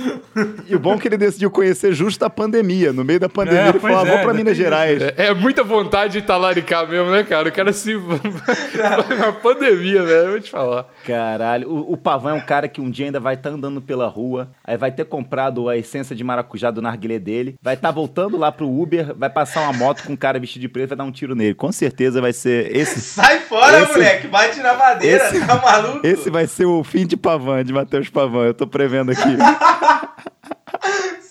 E 0.68 0.76
o 0.76 0.80
bom 0.80 0.96
é 0.96 0.98
que 0.98 1.08
ele 1.08 1.18
decidiu 1.18 1.50
conhecer 1.50 1.94
justo 1.94 2.24
a 2.26 2.30
pandemia. 2.30 2.92
No 2.92 3.06
meio 3.06 3.20
da 3.20 3.30
pandemia, 3.30 3.62
É, 3.62 3.70
ele 3.70 3.80
falou: 3.80 3.98
ah, 4.00 4.02
é, 4.02 4.06
vou 4.06 4.20
pra 4.20 4.32
ainda 4.32 4.34
Minas. 4.34 4.58
Gerais. 4.58 5.02
É, 5.02 5.14
é 5.28 5.34
muita 5.34 5.64
vontade 5.64 6.14
de 6.14 6.22
talaricar 6.22 6.88
mesmo, 6.88 7.12
né, 7.12 7.24
cara? 7.24 7.48
O 7.48 7.52
cara 7.52 7.72
se. 7.72 7.94
Na 9.18 9.32
pandemia, 9.32 10.04
velho, 10.04 10.26
eu 10.26 10.32
vou 10.32 10.40
te 10.42 10.52
falar. 10.52 10.86
Caralho, 11.06 11.70
o, 11.70 11.94
o 11.94 11.98
Pavão 11.98 12.32
é 12.32 12.34
um 12.34 12.46
cara 12.46 12.68
que 12.68 12.82
um 12.82 12.90
dia 12.90 13.06
ainda 13.06 13.20
vai 13.20 13.36
estar 13.36 13.50
andando 13.50 13.82
pela 13.82 14.08
rua, 14.08 14.50
aí 14.64 14.76
vai 14.78 14.92
ter 14.92 15.06
comprado 15.06 15.70
a 15.70 15.78
essência 15.78 16.16
de 16.16 16.24
maracujá 16.24 16.72
do 16.72 16.82
narguilé 16.82 17.20
dele, 17.20 17.56
vai 17.62 17.76
estar 17.76 17.92
voltando 17.92 18.38
lá 18.38 18.52
pro 18.52 18.65
Uber, 18.70 19.14
vai 19.16 19.30
passar 19.30 19.62
uma 19.62 19.74
moto 19.74 20.04
com 20.04 20.14
um 20.14 20.16
cara 20.18 20.40
vestido 20.40 20.62
de 20.62 20.68
preto 20.70 20.88
e 20.88 20.90
vai 20.90 20.98
dar 20.98 21.04
um 21.04 21.12
tiro 21.12 21.36
nele. 21.36 21.54
Com 21.56 21.72
certeza 21.72 22.20
vai 22.22 22.34
ser 22.34 22.76
esse. 22.76 23.00
Sai 23.02 23.40
fora, 23.42 23.82
Esse- 23.82 23.92
moleque, 23.94 24.28
bate 24.28 24.60
na 24.60 24.74
madeira, 24.74 25.28
esse- 25.30 25.46
tá 25.46 25.56
maluco? 25.62 26.06
Esse 26.06 26.30
vai 26.30 26.48
ser 26.48 26.66
o 26.66 26.84
fim 26.84 27.06
de 27.06 27.16
Pavan, 27.18 27.64
de 27.64 27.72
Matheus 27.74 28.10
Pavan, 28.10 28.46
eu 28.46 28.54
tô 28.54 28.68
prevendo 28.68 29.12
aqui. 29.12 29.22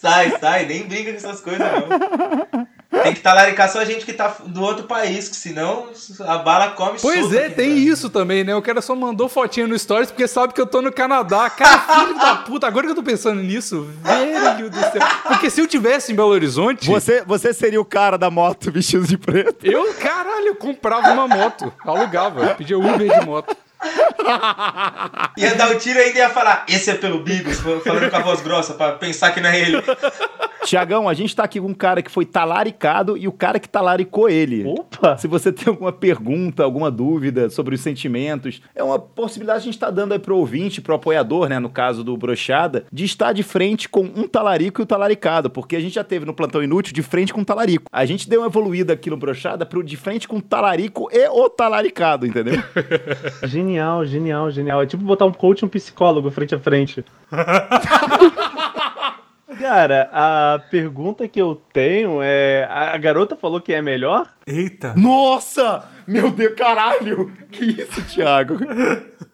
Sai, 0.00 0.37
sai, 0.38 0.67
nem 0.67 0.87
briga 0.87 1.11
com 1.12 1.17
essas 1.17 1.41
coisas 1.41 1.61
não. 1.61 2.67
Tem 3.02 3.14
que 3.14 3.20
talaricar 3.20 3.70
só 3.70 3.80
a 3.80 3.84
gente 3.84 4.04
que 4.04 4.12
tá 4.12 4.36
do 4.46 4.62
outro 4.62 4.84
país, 4.84 5.28
que 5.28 5.36
senão 5.36 5.88
a 6.20 6.38
bala 6.38 6.70
come 6.70 6.98
Pois 7.00 7.32
é, 7.32 7.46
aqui, 7.46 7.56
tem 7.56 7.70
né? 7.70 7.74
isso 7.76 8.08
também, 8.10 8.44
né? 8.44 8.54
O 8.54 8.62
cara 8.62 8.80
só 8.80 8.94
mandou 8.94 9.28
fotinha 9.28 9.66
no 9.66 9.78
Stories 9.78 10.10
porque 10.10 10.28
sabe 10.28 10.52
que 10.54 10.60
eu 10.60 10.66
tô 10.66 10.80
no 10.80 10.92
Canadá. 10.92 11.50
Cara, 11.50 11.78
filho 12.00 12.18
da 12.18 12.36
puta, 12.36 12.66
agora 12.66 12.86
que 12.86 12.92
eu 12.92 12.96
tô 12.96 13.02
pensando 13.02 13.42
nisso, 13.42 13.88
velho 14.02 14.70
do 14.70 14.80
céu. 14.80 15.02
Porque 15.26 15.50
se 15.50 15.60
eu 15.60 15.66
tivesse 15.66 16.12
em 16.12 16.14
Belo 16.14 16.28
Horizonte, 16.28 16.86
Você, 16.88 17.22
você 17.26 17.52
seria 17.52 17.80
o 17.80 17.84
cara 17.84 18.16
da 18.16 18.30
moto 18.30 18.70
vestido 18.72 19.06
de 19.06 19.16
preto? 19.18 19.64
eu, 19.66 19.92
caralho, 19.94 20.48
eu 20.48 20.56
comprava 20.56 21.12
uma 21.12 21.26
moto, 21.28 21.72
alugava, 21.84 22.54
pedia 22.54 22.78
Uber 22.78 23.20
de 23.20 23.26
moto. 23.26 23.56
Ia 25.37 25.55
dar 25.55 25.71
o 25.71 25.79
tiro 25.79 25.99
ainda 25.99 26.19
e 26.19 26.21
ia 26.21 26.31
falar, 26.31 26.64
esse 26.69 26.91
é 26.91 26.95
pelo 26.95 27.23
Bigos, 27.23 27.61
falando 27.61 28.11
com 28.11 28.17
a 28.17 28.21
voz 28.21 28.41
grossa, 28.41 28.75
pra 28.75 28.93
pensar 28.93 29.33
que 29.33 29.41
não 29.41 29.49
é 29.49 29.61
ele. 29.61 29.83
Tiagão, 30.64 31.09
a 31.09 31.14
gente 31.14 31.37
tá 31.37 31.45
aqui 31.45 31.61
com 31.61 31.69
um 31.69 31.75
cara 31.75 32.03
que 32.03 32.11
foi 32.11 32.25
talaricado 32.25 33.19
e 33.19 33.29
o 33.29 33.33
cara 33.33 33.61
que 33.61 33.69
talaricou 33.69 34.31
ele. 34.31 34.64
Opa! 34.67 35.17
Se 35.19 35.29
você 35.29 35.53
tem 35.53 35.69
alguma 35.69 35.93
pergunta, 35.93 36.64
alguma 36.64 36.91
dúvida 36.91 37.50
sobre 37.50 37.75
os 37.75 37.83
sentimentos, 37.83 38.62
é 38.75 38.83
uma 38.83 38.99
possibilidade 38.99 39.61
que 39.61 39.64
a 39.64 39.71
gente 39.73 39.75
está 39.75 39.91
dando 39.91 40.12
aí 40.12 40.19
pro 40.19 40.37
ouvinte, 40.37 40.81
pro 40.81 40.95
apoiador, 40.95 41.49
né, 41.49 41.59
no 41.59 41.69
caso 41.69 42.03
do 42.03 42.17
Brochada, 42.17 42.87
de 42.91 43.05
estar 43.05 43.33
de 43.33 43.43
frente 43.43 43.88
com 43.88 44.00
um 44.00 44.26
talarico 44.26 44.81
e 44.81 44.85
o 44.85 44.87
talaricado, 44.87 45.50
porque 45.50 45.76
a 45.76 45.81
gente 45.81 45.95
já 45.95 46.05
teve 46.05 46.25
no 46.25 46.33
Plantão 46.33 46.62
Inútil 46.62 46.95
de 46.95 47.03
frente 47.03 47.33
com 47.33 47.41
um 47.41 47.45
talarico. 47.45 47.91
A 47.93 48.07
gente 48.07 48.29
deu 48.29 48.41
uma 48.41 48.47
evoluída 48.47 48.95
aqui 48.95 49.11
no 49.11 49.17
Brochada 49.17 49.67
pro 49.67 49.83
de 49.83 49.97
frente 49.97 50.26
com 50.26 50.38
o 50.38 50.43
talarico 50.43 51.09
e 51.12 51.29
o 51.29 51.50
talaricado, 51.50 52.26
entendeu? 52.26 52.62
Genial, 53.45 53.74
genial, 54.04 54.50
genial. 54.50 54.83
É 54.83 54.87
tipo 54.87 55.02
botar 55.02 55.26
um 55.26 55.33
coach 55.33 55.61
e 55.61 55.64
um 55.64 55.69
psicólogo 55.69 56.31
frente 56.31 56.54
a 56.54 56.59
frente. 56.59 57.04
Cara, 59.59 60.11
a 60.12 60.61
pergunta 60.71 61.28
que 61.28 61.40
eu 61.40 61.61
tenho 61.73 62.21
é: 62.23 62.66
a 62.71 62.97
garota 62.99 63.37
falou 63.37 63.61
que 63.61 63.73
é 63.73 63.81
melhor? 63.81 64.26
Eita. 64.47 64.95
Nossa! 64.97 65.85
Meu 66.07 66.31
Deus, 66.31 66.54
caralho! 66.54 67.33
Que 67.50 67.64
isso, 67.64 68.02
Thiago? 68.02 68.59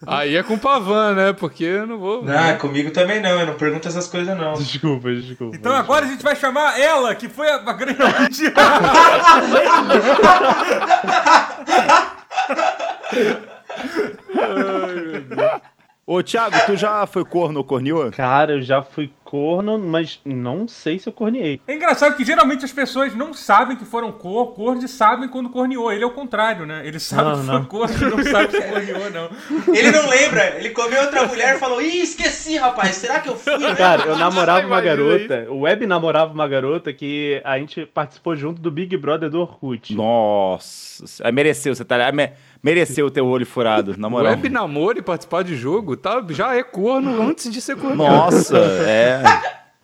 Aí 0.06 0.37
é 0.37 0.42
com 0.42 0.54
o 0.54 0.59
Pavan, 0.59 1.14
né? 1.14 1.32
Porque 1.32 1.64
eu 1.64 1.87
não 1.87 1.99
vou. 1.99 2.25
Não, 2.25 2.59
comigo 2.59 2.90
também 2.90 3.20
não, 3.20 3.40
eu 3.40 3.47
não 3.47 3.54
pergunto 3.54 3.88
essas 3.88 4.06
coisas 4.06 4.37
não. 4.37 4.54
Desculpa, 4.54 5.12
desculpa. 5.12 5.56
Então 5.56 5.75
agora 5.75 6.04
a 6.04 6.09
gente 6.09 6.23
vai 6.23 6.37
chamar 6.37 6.78
ela, 6.78 7.14
que 7.14 7.28
foi 7.28 7.49
a, 7.49 7.56
a 7.56 7.73
grande. 7.73 8.44
Ô, 16.06 16.25
Thiago, 16.25 16.56
tu 16.66 16.76
já 16.76 17.06
foi 17.06 17.25
corno 17.25 17.59
ou 17.59 17.64
corneou? 17.64 18.11
Cara, 18.11 18.54
eu 18.54 18.62
já 18.62 18.82
fui 18.82 19.12
corno, 19.23 19.78
mas 19.78 20.18
não 20.25 20.66
sei 20.66 20.99
se 20.99 21.09
eu 21.09 21.12
corneei. 21.12 21.61
É 21.68 21.75
engraçado 21.76 22.16
que 22.16 22.25
geralmente 22.25 22.64
as 22.64 22.73
pessoas 22.73 23.14
não 23.14 23.32
sabem 23.32 23.76
que 23.76 23.85
foram 23.85 24.11
cor, 24.11 24.52
corno 24.54 24.85
e 24.85 24.88
sabem 24.88 25.28
quando 25.28 25.50
corneou. 25.50 25.92
Ele 25.92 26.02
é 26.02 26.06
o 26.06 26.11
contrário, 26.11 26.66
né? 26.66 26.82
Ele 26.85 26.99
sabe 26.99 27.30
Não, 27.30 27.40
que 27.40 27.47
não. 27.47 27.59
foi 27.61 27.66
corno 27.66 27.94
e 27.94 28.11
não 28.11 28.25
sabe 28.25 28.50
se 28.50 28.61
corneou, 28.61 29.11
não. 29.12 29.73
Ele 29.73 29.90
não 29.92 30.09
lembra, 30.09 30.56
ele 30.59 30.70
comeu 30.70 31.00
outra 31.02 31.28
mulher 31.28 31.54
e 31.54 31.59
falou: 31.61 31.80
Ih, 31.80 32.00
esqueci, 32.02 32.56
rapaz, 32.56 32.97
será 32.97 33.20
que 33.20 33.28
eu 33.28 33.37
fui? 33.37 33.56
mesmo?" 33.56 33.76
Cara, 33.76 34.02
eu 34.06 34.16
namorava 34.18 34.66
uma 34.66 34.80
garota, 34.80 35.47
o 35.49 35.61
Web 35.61 35.87
namorava 35.87 36.32
uma 36.35 36.49
garota 36.49 36.92
que 36.92 37.40
a 37.44 37.56
gente 37.56 37.87
participou 37.87 38.35
junto 38.35 38.61
do 38.61 38.68
Big 38.73 38.97
Brother 38.97 39.30
do 39.30 39.40
Orkut. 39.42 39.94
Nossa, 39.94 41.04
é, 41.23 41.30
mereceu, 41.30 41.73
você 41.73 41.85
tá 41.85 41.97
me- 42.62 42.70
mereceu 42.70 43.06
o 43.06 43.10
teu 43.10 43.26
olho 43.26 43.46
furado, 43.46 43.96
na 43.98 44.08
moral. 44.08 44.32
Web 44.32 44.48
namoro 44.48 44.98
e 44.98 45.02
participar 45.02 45.42
de 45.44 45.56
jogo, 45.56 45.96
tá, 45.96 46.24
já 46.30 46.54
é 46.54 46.62
corno 46.62 47.22
antes 47.22 47.50
de 47.50 47.60
ser 47.60 47.76
corno. 47.76 47.96
Nossa, 47.96 48.58
é. 48.86 49.22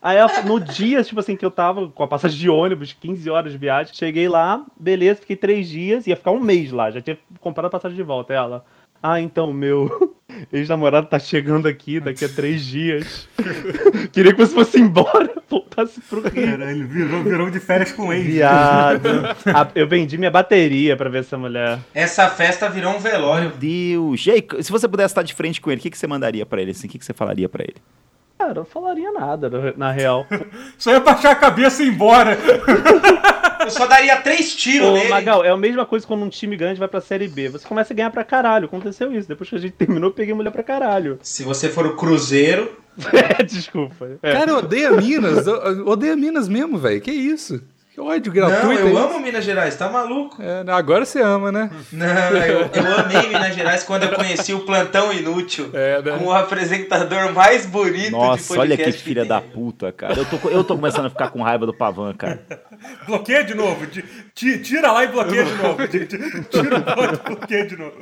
Aí 0.03 0.19
no 0.45 0.61
dia, 0.61 1.03
tipo 1.03 1.19
assim, 1.19 1.35
que 1.35 1.45
eu 1.45 1.51
tava 1.51 1.89
com 1.89 2.03
a 2.03 2.07
passagem 2.07 2.39
de 2.39 2.49
ônibus, 2.49 2.93
15 2.93 3.29
horas 3.29 3.51
de 3.51 3.59
viagem, 3.59 3.93
cheguei 3.93 4.29
lá, 4.29 4.65
beleza, 4.79 5.21
fiquei 5.21 5.35
três 5.35 5.69
dias, 5.69 6.07
ia 6.07 6.15
ficar 6.15 6.31
um 6.31 6.39
mês 6.41 6.71
lá, 6.71 6.91
já 6.93 7.01
tinha 7.01 7.19
comprado 7.41 7.67
a 7.67 7.71
passagem 7.71 7.97
de 7.97 8.03
volta. 8.05 8.33
Ela, 8.33 8.65
ah, 9.03 9.21
então, 9.21 9.53
meu 9.53 10.15
ex-namorado 10.53 11.07
tá 11.07 11.19
chegando 11.19 11.67
aqui 11.69 12.01
daqui 12.01 12.25
a 12.25 12.29
três 12.29 12.65
dias. 12.65 13.29
Queria 14.13 14.33
que 14.33 14.39
você 14.39 14.55
fosse 14.55 14.81
embora, 14.81 15.31
voltasse 15.49 16.01
pro 16.01 16.21
Rio. 16.29 16.47
Caralho, 16.59 16.87
virou, 16.89 17.23
virou 17.23 17.51
de 17.51 17.61
férias 17.61 17.93
com 17.93 18.13
ex. 18.13 18.25
Viado. 18.25 19.09
Ah, 19.55 19.69
eu 19.75 19.87
vendi 19.87 20.17
minha 20.19 20.31
bateria 20.31 20.97
pra 20.97 21.09
ver 21.09 21.21
essa 21.21 21.37
mulher. 21.39 21.79
Essa 21.95 22.29
festa 22.29 22.69
virou 22.69 22.95
um 22.95 22.99
velório. 22.99 23.53
Deus. 23.59 24.27
E 24.27 24.31
aí, 24.31 24.47
se 24.61 24.71
você 24.73 24.89
pudesse 24.89 25.13
estar 25.13 25.23
de 25.23 25.35
frente 25.35 25.61
com 25.61 25.71
ele, 25.71 25.79
o 25.79 25.83
que, 25.83 25.91
que 25.91 25.99
você 25.99 26.07
mandaria 26.07 26.45
pra 26.47 26.61
ele? 26.63 26.71
Assim, 26.73 26.87
o 26.87 26.91
que, 26.91 26.99
que 26.99 27.05
você 27.05 27.13
falaria 27.15 27.49
pra 27.49 27.63
ele? 27.65 27.77
Cara, 28.39 28.51
eu 28.51 28.55
não 28.57 28.65
falaria 28.67 29.11
nada, 29.13 29.49
na- 29.49 29.73
na 29.77 29.91
real. 29.93 30.27
Só 30.77 30.91
ia 30.93 31.01
baixar 31.01 31.31
a 31.31 31.35
cabeça 31.37 31.83
e 31.83 31.87
ir 31.87 31.89
embora. 31.91 32.37
Eu 33.67 33.71
só 33.71 33.87
daria 33.87 34.17
três 34.21 34.55
tiros 34.55 34.89
Ô, 34.89 34.93
nele. 34.95 35.09
Magal, 35.09 35.45
é 35.45 35.51
a 35.51 35.57
mesma 35.57 35.85
coisa 35.85 36.07
quando 36.07 36.23
um 36.25 36.29
time 36.29 36.57
grande 36.57 36.79
vai 36.79 36.89
pra 36.89 37.01
Série 37.01 37.27
B. 37.29 37.49
Você 37.49 37.67
começa 37.67 37.93
a 37.93 37.97
ganhar 37.97 38.11
pra 38.11 38.23
caralho. 38.25 38.67
Aconteceu 38.67 39.13
isso. 39.13 39.29
Depois 39.29 39.51
que 39.51 39.57
a 39.57 39.59
gente 39.59 39.73
terminou, 39.79 40.11
eu 40.11 40.15
peguei 40.15 40.33
mulher 40.35 40.51
pra 40.51 40.63
caralho. 40.63 41.19
Se 41.23 41.43
você 41.43 41.69
for 41.69 41.85
o 41.87 41.97
Cruzeiro, 41.97 42.77
É, 43.39 43.43
desculpa. 43.43 44.19
É. 44.23 44.33
Cara, 44.33 44.51
eu 44.53 44.57
odeio 44.59 44.97
Minas. 44.97 45.47
eu- 45.47 45.57
eu 45.57 45.87
odeio 45.89 46.17
Minas 46.17 46.49
mesmo, 46.49 46.79
velho. 46.79 47.01
Que 47.01 47.11
isso? 47.11 47.61
Que 47.97 48.01
ódio 48.03 48.31
não, 48.35 48.47
gratuito. 48.51 48.83
eu 48.89 48.99
é 48.99 49.03
amo 49.03 49.21
Minas 49.21 49.43
Gerais, 49.43 49.75
tá 49.75 49.89
maluco? 49.89 50.37
É, 50.43 50.71
agora 50.71 51.07
você 51.07 51.19
ama, 51.23 51.51
né? 51.51 51.71
Não, 51.91 52.07
eu, 52.07 52.61
eu 52.71 52.99
amei 52.99 53.27
Minas 53.27 53.55
Gerais 53.55 53.85
quando 53.85 54.03
eu 54.03 54.11
conheci 54.13 54.53
o 54.53 54.61
Plantão 54.67 55.11
Inútil. 55.15 55.71
É, 55.73 56.03
né? 56.03 56.19
Com 56.19 56.27
o 56.27 56.33
apresentador 56.33 57.33
mais 57.33 57.65
bonito 57.65 58.05
de 58.05 58.11
Nossa, 58.11 58.55
podcast 58.55 58.83
olha 58.85 58.93
que 58.93 59.03
filha 59.03 59.23
tem. 59.23 59.29
da 59.31 59.41
puta, 59.41 59.93
cara. 59.93 60.13
Eu 60.13 60.27
tô, 60.27 60.49
eu 60.51 60.63
tô 60.63 60.77
começando 60.77 61.07
a 61.07 61.11
ficar 61.11 61.31
com 61.31 61.41
raiva 61.41 61.65
do 61.65 61.73
Pavan, 61.73 62.13
cara. 62.13 62.39
Bloqueia 63.07 63.43
de 63.43 63.55
novo. 63.55 63.87
ti- 63.87 64.05
ti- 64.35 64.59
Tira 64.59 64.93
lá 64.93 65.03
e 65.05 65.07
bloqueia 65.07 65.45
de 65.47 65.55
novo. 65.55 65.77
Ti- 65.89 66.05
ti- 66.07 66.19
Tira 66.51 66.77
o 66.77 67.15
e 67.15 67.17
bloqueia 67.31 67.67
de 67.67 67.77
novo. 67.79 67.97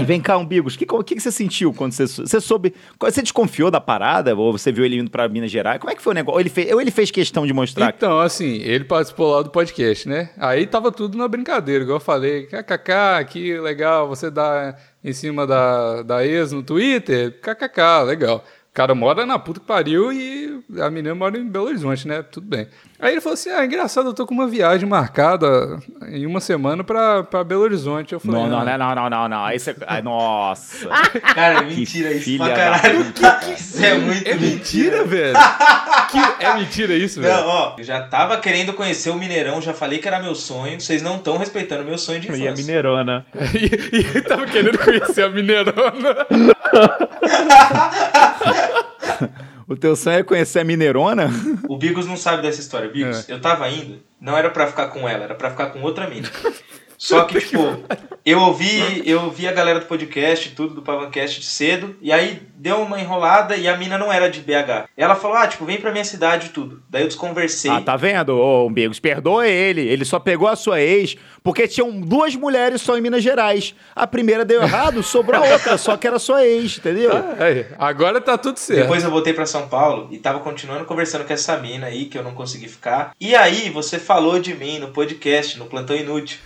E 0.00 0.04
vem 0.04 0.20
cá, 0.20 0.38
Umbigos, 0.38 0.74
o 0.74 0.78
que, 0.78 0.86
o 0.90 1.02
que, 1.04 1.14
que 1.16 1.20
você 1.20 1.30
sentiu 1.30 1.74
quando 1.74 1.92
você, 1.92 2.06
você 2.06 2.40
soube? 2.40 2.72
Você 3.00 3.20
desconfiou 3.20 3.70
da 3.70 3.80
parada? 3.80 4.34
Ou 4.34 4.52
você 4.52 4.72
viu 4.72 4.84
ele 4.84 4.96
indo 4.96 5.10
pra 5.10 5.28
Minas 5.28 5.50
Gerais? 5.50 5.78
Como 5.78 5.90
é 5.92 5.94
que 5.96 6.00
foi 6.00 6.12
o 6.12 6.14
negócio? 6.14 6.34
Ou 6.36 6.40
ele 6.40 6.48
fez, 6.48 6.72
ou 6.72 6.80
ele 6.80 6.90
fez 6.90 7.10
questão 7.10 7.46
de 7.46 7.52
mostrar? 7.52 7.92
Então, 7.94 8.18
assim, 8.18 8.62
ele 8.62 8.84
participou 9.08 9.34
lá 9.34 9.42
do 9.42 9.50
podcast, 9.50 10.08
né? 10.08 10.30
Aí 10.36 10.66
tava 10.66 10.92
tudo 10.92 11.16
na 11.16 11.28
brincadeira, 11.28 11.82
igual 11.82 11.96
eu 11.96 12.00
falei. 12.00 12.46
KKK, 12.46 13.24
que 13.28 13.58
legal, 13.60 14.08
você 14.08 14.30
dá 14.30 14.76
em 15.02 15.12
cima 15.12 15.46
da, 15.46 16.02
da 16.02 16.26
ex 16.26 16.52
no 16.52 16.62
Twitter. 16.62 17.40
KKK, 17.40 18.04
legal. 18.04 18.44
O 18.78 18.80
cara 18.80 18.94
mora 18.94 19.26
na 19.26 19.40
puta 19.40 19.58
que 19.58 19.66
pariu 19.66 20.12
e 20.12 20.60
a 20.80 20.88
menina 20.88 21.12
mora 21.12 21.36
em 21.36 21.44
Belo 21.44 21.64
Horizonte, 21.66 22.06
né? 22.06 22.22
Tudo 22.22 22.46
bem. 22.46 22.68
Aí 23.00 23.10
ele 23.12 23.20
falou 23.20 23.34
assim: 23.34 23.50
ah, 23.50 23.64
engraçado, 23.64 24.10
eu 24.10 24.14
tô 24.14 24.24
com 24.24 24.32
uma 24.32 24.46
viagem 24.46 24.88
marcada 24.88 25.80
em 26.08 26.24
uma 26.24 26.38
semana 26.38 26.84
pra, 26.84 27.24
pra 27.24 27.42
Belo 27.42 27.62
Horizonte. 27.62 28.12
Eu 28.12 28.20
falei: 28.20 28.40
Não, 28.42 28.48
não, 28.48 28.60
ah, 28.60 28.64
não, 28.64 28.78
não, 28.78 28.94
não, 28.94 29.10
não, 29.10 29.28
não. 29.28 29.44
Aí 29.44 29.58
você. 29.58 29.74
Ai, 29.84 30.00
nossa. 30.00 30.88
Cara, 31.34 31.62
mentira 31.62 32.12
isso 32.12 32.24
filha 32.24 32.44
pra 32.44 32.54
da 32.54 32.78
caralho. 32.78 33.06
Isso 33.58 33.84
é 33.84 33.98
muito 33.98 34.28
É 34.28 34.34
mentira, 34.34 35.04
velho? 35.04 35.36
Que- 36.10 36.44
é 36.44 36.54
mentira 36.54 36.94
isso, 36.94 37.20
velho? 37.20 37.34
Não, 37.34 37.46
ó, 37.48 37.74
eu 37.78 37.84
já 37.84 38.02
tava 38.02 38.36
querendo 38.38 38.72
conhecer 38.72 39.10
o 39.10 39.14
Mineirão, 39.14 39.60
já 39.60 39.74
falei 39.74 39.98
que 39.98 40.06
era 40.06 40.20
meu 40.20 40.34
sonho. 40.34 40.80
Vocês 40.80 41.02
não 41.02 41.16
estão 41.16 41.36
respeitando 41.36 41.84
meu 41.84 41.98
sonho 41.98 42.20
de 42.20 42.28
E 42.28 42.30
a 42.30 42.36
infância. 42.36 42.64
Mineirona. 42.64 43.26
E, 43.54 44.18
e 44.18 44.20
tava 44.22 44.46
querendo 44.46 44.78
conhecer 44.78 45.24
a 45.24 45.28
Mineirona. 45.28 46.26
O 49.68 49.76
teu 49.76 49.94
sonho 49.94 50.20
é 50.20 50.22
conhecer 50.22 50.60
a 50.60 50.64
Mineirona? 50.64 51.28
O 51.68 51.76
Bigos 51.76 52.06
não 52.06 52.16
sabe 52.16 52.40
dessa 52.40 52.58
história. 52.58 52.88
Bigos, 52.88 53.28
eu 53.28 53.38
tava 53.38 53.68
indo, 53.68 54.00
não 54.18 54.36
era 54.36 54.48
pra 54.48 54.66
ficar 54.66 54.88
com 54.88 55.06
ela, 55.06 55.24
era 55.24 55.34
pra 55.34 55.50
ficar 55.50 55.66
com 55.66 55.82
outra 55.82 56.08
mina. 56.08 56.30
Só 56.96 57.24
que, 57.24 57.38
tipo, 57.38 57.58
eu 58.24 58.40
ouvi, 58.40 59.02
eu 59.04 59.22
ouvi 59.24 59.46
a 59.46 59.52
galera 59.52 59.78
do 59.78 59.86
podcast, 59.86 60.50
tudo 60.56 60.74
do 60.74 60.82
Pavancast 60.82 61.44
cedo, 61.44 61.96
e 62.00 62.10
aí 62.10 62.42
deu 62.58 62.82
uma 62.82 63.00
enrolada 63.00 63.56
e 63.56 63.68
a 63.68 63.76
mina 63.76 63.96
não 63.96 64.12
era 64.12 64.28
de 64.28 64.40
BH. 64.40 64.88
Ela 64.96 65.14
falou, 65.14 65.36
ah, 65.36 65.46
tipo, 65.46 65.64
vem 65.64 65.80
pra 65.80 65.92
minha 65.92 66.04
cidade 66.04 66.46
e 66.46 66.50
tudo. 66.50 66.82
Daí 66.90 67.02
eu 67.02 67.08
desconversei. 67.08 67.70
Ah, 67.70 67.80
tá 67.80 67.96
vendo, 67.96 68.36
ô 68.36 68.66
Umbigos? 68.66 68.98
Perdoa 68.98 69.46
ele. 69.46 69.82
Ele 69.82 70.04
só 70.04 70.18
pegou 70.18 70.48
a 70.48 70.56
sua 70.56 70.80
ex 70.80 71.16
porque 71.42 71.68
tinham 71.68 72.00
duas 72.00 72.34
mulheres 72.34 72.82
só 72.82 72.98
em 72.98 73.00
Minas 73.00 73.22
Gerais. 73.22 73.74
A 73.94 74.06
primeira 74.06 74.44
deu 74.44 74.60
errado, 74.60 75.02
sobrou 75.04 75.42
a 75.42 75.52
outra, 75.52 75.78
só 75.78 75.96
que 75.96 76.06
era 76.06 76.18
sua 76.18 76.44
ex, 76.44 76.78
entendeu? 76.78 77.12
Aí, 77.38 77.66
agora 77.78 78.20
tá 78.20 78.36
tudo 78.36 78.58
certo. 78.58 78.82
Depois 78.82 79.04
eu 79.04 79.10
voltei 79.10 79.32
pra 79.32 79.46
São 79.46 79.68
Paulo 79.68 80.08
e 80.10 80.18
tava 80.18 80.40
continuando 80.40 80.84
conversando 80.84 81.24
com 81.24 81.32
essa 81.32 81.56
mina 81.58 81.86
aí 81.86 82.06
que 82.06 82.18
eu 82.18 82.22
não 82.22 82.34
consegui 82.34 82.68
ficar. 82.68 83.12
E 83.20 83.34
aí 83.34 83.70
você 83.70 83.98
falou 83.98 84.40
de 84.40 84.54
mim 84.54 84.78
no 84.78 84.88
podcast, 84.88 85.58
no 85.58 85.66
Plantão 85.66 85.96
Inútil, 85.96 86.38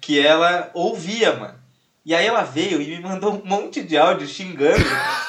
que 0.00 0.18
ela 0.18 0.70
ouvia, 0.72 1.34
mano. 1.34 1.59
E 2.04 2.14
aí 2.14 2.26
ela 2.26 2.42
veio 2.42 2.80
e 2.80 2.96
me 2.96 3.00
mandou 3.02 3.34
um 3.34 3.42
monte 3.46 3.82
de 3.82 3.96
áudio 3.98 4.26
xingando, 4.26 4.82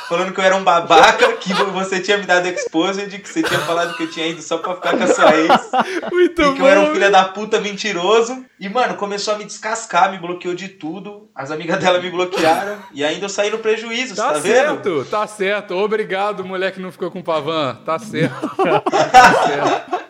falando 0.07 0.33
que 0.33 0.39
eu 0.39 0.43
era 0.43 0.55
um 0.55 0.63
babaca, 0.63 1.33
que 1.33 1.53
você 1.53 1.99
tinha 1.99 2.17
me 2.17 2.25
dado 2.25 2.47
exposed, 2.47 3.09
que 3.19 3.27
você 3.27 3.43
tinha 3.43 3.59
falado 3.59 3.95
que 3.97 4.03
eu 4.03 4.09
tinha 4.09 4.25
ido 4.27 4.41
só 4.41 4.57
pra 4.57 4.75
ficar 4.75 4.97
com 4.97 5.03
a 5.03 5.07
sua 5.07 5.35
ex, 5.35 5.51
Muito 6.09 6.41
e 6.41 6.53
que 6.53 6.61
eu 6.61 6.67
era 6.67 6.79
um 6.79 6.85
bom. 6.85 6.93
filho 6.93 7.11
da 7.11 7.25
puta 7.25 7.59
mentiroso. 7.59 8.45
E, 8.57 8.69
mano, 8.69 8.95
começou 8.95 9.33
a 9.33 9.37
me 9.37 9.43
descascar, 9.43 10.11
me 10.11 10.17
bloqueou 10.19 10.55
de 10.55 10.69
tudo. 10.69 11.29
As 11.35 11.51
amigas 11.51 11.77
dela 11.79 11.99
me 11.99 12.09
bloquearam. 12.09 12.77
E 12.93 13.03
ainda 13.03 13.25
eu 13.25 13.29
saí 13.29 13.49
no 13.49 13.59
prejuízo, 13.59 14.15
Tá, 14.15 14.33
tá, 14.33 14.39
vendo? 14.39 14.43
certo, 14.55 15.05
tá 15.11 15.27
certo. 15.27 15.75
Obrigado, 15.75 16.45
mulher 16.45 16.71
que 16.71 16.79
não 16.79 16.91
ficou 16.91 17.11
com 17.11 17.19
o 17.19 17.23
Pavan. 17.23 17.75
Tá 17.85 17.99
certo. 17.99 18.49
tá 19.11 19.33
certo. 19.45 20.00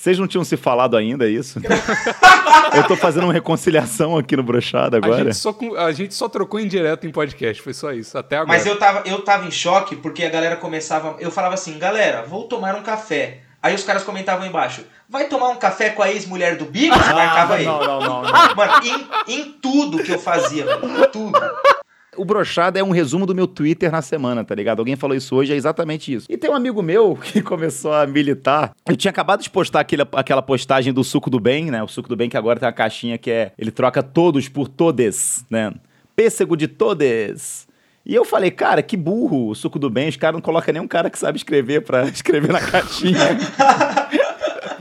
Vocês 0.00 0.16
não 0.18 0.28
tinham 0.28 0.44
se 0.44 0.56
falado 0.56 0.96
ainda, 0.96 1.26
é 1.26 1.28
isso? 1.30 1.58
Eu 2.74 2.86
tô 2.86 2.96
fazendo 2.96 3.24
uma 3.24 3.32
reconciliação 3.32 4.16
aqui 4.16 4.36
no 4.36 4.42
Brochada 4.42 4.96
A 4.96 4.98
agora. 4.98 5.24
gente, 5.24 5.36
só, 5.36 5.52
com- 5.52 5.74
a 5.74 5.90
gente 5.90 6.14
só 6.14 6.28
trocou 6.28 6.60
em 6.60 6.68
direto 6.68 7.06
em 7.06 7.10
podcast, 7.10 7.60
foi 7.62 7.72
só 7.74 7.92
isso, 7.92 8.16
até 8.16 8.36
agora. 8.36 8.56
Mas 8.56 8.64
eu 8.66 8.78
tava, 8.78 9.02
eu 9.06 9.22
tava 9.22 9.46
em 9.46 9.50
choque 9.50 9.96
porque 9.96 10.24
a 10.24 10.30
galera 10.30 10.56
começava. 10.56 11.16
Eu 11.18 11.30
falava 11.30 11.54
assim, 11.54 11.78
galera, 11.78 12.22
vou 12.22 12.44
tomar 12.44 12.76
um 12.76 12.82
café. 12.82 13.40
Aí 13.60 13.74
os 13.74 13.82
caras 13.82 14.04
comentavam 14.04 14.46
embaixo, 14.46 14.84
vai 15.08 15.24
tomar 15.24 15.48
um 15.48 15.56
café 15.56 15.90
com 15.90 16.00
a 16.02 16.10
ex-mulher 16.12 16.56
do 16.56 16.64
Bigos? 16.66 16.96
Marcava 16.96 17.54
Ah, 17.54 17.56
ele. 17.56 17.64
não, 17.66 17.80
não, 17.82 18.00
não, 18.00 18.22
não. 18.22 18.54
Mano, 18.54 18.72
em, 19.26 19.34
em 19.34 19.52
tudo 19.60 20.02
que 20.04 20.12
eu 20.12 20.18
fazia, 20.18 20.64
mano, 20.64 21.06
tudo. 21.08 21.40
O 22.16 22.24
brochado 22.24 22.78
é 22.78 22.82
um 22.82 22.90
resumo 22.90 23.26
do 23.26 23.34
meu 23.34 23.46
Twitter 23.46 23.90
na 23.92 24.02
semana, 24.02 24.44
tá 24.44 24.54
ligado? 24.54 24.80
Alguém 24.80 24.96
falou 24.96 25.16
isso 25.16 25.36
hoje, 25.36 25.52
é 25.52 25.56
exatamente 25.56 26.12
isso. 26.12 26.26
E 26.28 26.36
tem 26.36 26.50
um 26.50 26.54
amigo 26.54 26.82
meu 26.82 27.14
que 27.22 27.42
começou 27.42 27.92
a 27.92 28.06
militar. 28.06 28.72
Eu 28.88 28.96
tinha 28.96 29.10
acabado 29.10 29.42
de 29.42 29.50
postar 29.50 29.80
aquele, 29.80 30.02
aquela 30.12 30.42
postagem 30.42 30.92
do 30.92 31.04
suco 31.04 31.28
do 31.30 31.38
bem, 31.38 31.70
né? 31.70 31.82
O 31.82 31.88
suco 31.88 32.08
do 32.08 32.16
bem 32.16 32.28
que 32.28 32.36
agora 32.36 32.58
tem 32.58 32.66
uma 32.66 32.72
caixinha 32.72 33.18
que 33.18 33.30
é. 33.30 33.52
Ele 33.58 33.70
troca 33.70 34.02
todos 34.02 34.48
por 34.48 34.68
todes, 34.68 35.44
né? 35.50 35.72
Pêssego 36.16 36.56
de 36.56 36.66
todes. 36.66 37.68
E 38.04 38.14
eu 38.14 38.24
falei, 38.24 38.50
cara, 38.50 38.82
que 38.82 38.96
burro 38.96 39.50
o 39.50 39.54
suco 39.54 39.78
do 39.78 39.90
bem. 39.90 40.08
Os 40.08 40.16
caras 40.16 40.34
não 40.34 40.40
colocam 40.40 40.72
nenhum 40.72 40.88
cara 40.88 41.10
que 41.10 41.18
sabe 41.18 41.36
escrever 41.36 41.82
pra 41.82 42.04
escrever 42.08 42.50
na 42.50 42.60
caixinha. 42.60 43.18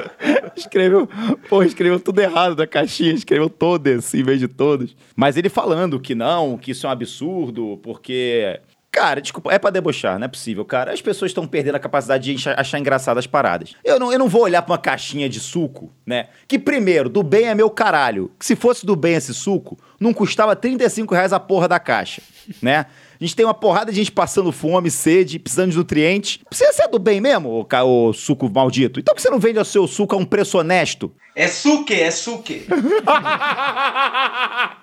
escreveu, 0.55 1.07
pô, 1.49 1.63
escreveu 1.63 1.99
tudo 1.99 2.19
errado 2.19 2.55
na 2.55 2.67
caixinha, 2.67 3.13
escreveu 3.13 3.49
todas 3.49 4.13
em 4.13 4.23
vez 4.23 4.39
de 4.39 4.47
todos. 4.47 4.95
Mas 5.15 5.37
ele 5.37 5.49
falando 5.49 5.99
que 5.99 6.15
não, 6.15 6.57
que 6.57 6.71
isso 6.71 6.85
é 6.85 6.89
um 6.89 6.91
absurdo, 6.91 7.79
porque. 7.83 8.59
Cara, 8.89 9.21
desculpa, 9.21 9.53
é 9.53 9.59
pra 9.59 9.69
debochar, 9.69 10.17
não 10.17 10.25
é 10.25 10.27
possível, 10.27 10.65
cara. 10.65 10.91
As 10.91 11.01
pessoas 11.01 11.29
estão 11.29 11.45
perdendo 11.45 11.75
a 11.75 11.79
capacidade 11.79 12.33
de 12.33 12.49
achar 12.49 12.79
engraçadas 12.79 13.25
as 13.25 13.27
paradas. 13.27 13.75
Eu 13.83 13.99
não, 13.99 14.11
eu 14.11 14.17
não 14.17 14.27
vou 14.27 14.41
olhar 14.41 14.61
pra 14.63 14.71
uma 14.71 14.77
caixinha 14.77 15.29
de 15.29 15.39
suco, 15.39 15.91
né? 16.03 16.29
Que 16.47 16.57
primeiro, 16.57 17.07
do 17.07 17.21
bem 17.21 17.45
é 17.45 17.53
meu 17.53 17.69
caralho. 17.69 18.31
Que 18.39 18.45
se 18.45 18.55
fosse 18.55 18.87
do 18.87 18.95
bem 18.95 19.13
esse 19.13 19.35
suco, 19.35 19.77
não 19.99 20.13
custava 20.13 20.55
35 20.55 21.13
reais 21.13 21.31
a 21.31 21.39
porra 21.39 21.67
da 21.67 21.79
caixa, 21.79 22.23
né? 22.59 22.87
A 23.19 23.23
gente 23.23 23.35
tem 23.35 23.45
uma 23.45 23.53
porrada 23.53 23.91
de 23.91 23.97
gente 23.97 24.11
passando 24.11 24.51
fome, 24.51 24.91
sede, 24.91 25.39
precisando 25.39 25.71
de 25.71 25.77
nutrientes. 25.77 26.37
Precisa 26.47 26.71
ser 26.71 26.87
do 26.87 26.99
bem 26.99 27.19
mesmo, 27.19 27.65
ca- 27.65 27.83
ô 27.83 28.13
suco 28.13 28.49
maldito? 28.49 28.99
Então 28.99 29.13
por 29.13 29.17
que 29.17 29.21
você 29.23 29.29
não 29.29 29.39
vende 29.39 29.57
o 29.59 29.65
seu 29.65 29.87
suco 29.87 30.15
a 30.15 30.17
um 30.17 30.25
preço 30.25 30.57
honesto? 30.57 31.11
É 31.35 31.47
suque, 31.47 31.93
é 31.93 32.09
suque. 32.11 32.65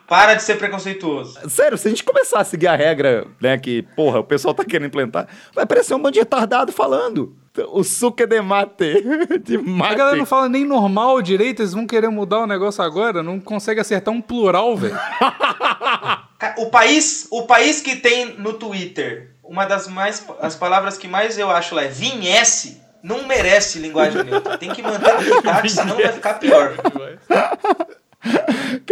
Para 0.07 0.35
de 0.35 0.43
ser 0.43 0.57
preconceituoso. 0.57 1.39
Sério, 1.49 1.77
se 1.79 1.89
a 1.89 1.91
gente 1.91 2.05
começar 2.05 2.41
a 2.41 2.45
seguir 2.45 2.67
a 2.69 2.77
regra, 2.77 3.27
né, 3.41 3.57
que, 3.59 3.83
porra, 3.97 4.21
o 4.21 4.25
pessoal 4.25 4.55
tá 4.55 4.65
querendo 4.65 4.87
implantar, 4.89 5.29
vai 5.55 5.67
parecer 5.67 5.95
um 5.95 5.99
bando 5.99 6.13
de 6.13 6.21
retardado 6.21 6.73
falando. 6.73 7.37
O 7.71 7.85
suco 7.85 8.23
é 8.23 8.27
de 8.27 8.41
mate. 8.43 9.03
De 9.45 9.57
mate. 9.59 9.93
A 9.95 9.97
galera 9.97 10.17
não 10.17 10.27
fala 10.27 10.49
nem 10.49 10.65
normal 10.65 11.23
direito, 11.23 11.63
eles 11.63 11.73
vão 11.73 11.87
querer 11.87 12.09
mudar 12.09 12.41
o 12.41 12.47
negócio 12.47 12.83
agora, 12.83 13.23
não 13.23 13.39
consegue 13.39 13.81
acertar 13.81 14.13
um 14.13 14.21
plural, 14.21 14.77
velho. 14.77 14.95
Ca- 16.39 16.55
O 16.59 16.67
país, 16.69 17.27
o 17.31 17.47
país 17.47 17.81
que 17.81 17.97
tem 17.97 18.35
no 18.39 18.55
Twitter, 18.55 19.31
uma 19.43 19.65
das 19.65 19.87
mais 19.89 20.27
as 20.41 20.55
palavras 20.57 20.99
que 20.99 21.07
mais 21.09 21.39
eu 21.39 21.51
acho 21.51 21.75
lá 21.75 21.85
é 21.85 21.89
vinhesse, 21.89 22.83
não 23.03 23.27
merece 23.27 23.79
linguagem 23.79 24.23
neutra. 24.25 24.59
Tem 24.59 24.71
que 24.71 24.83
manter 24.83 25.15
o 25.15 25.19
dictate, 25.25 25.71
senão 25.71 25.97
vai 25.97 26.13
ficar 26.13 26.35
pior. 26.35 26.75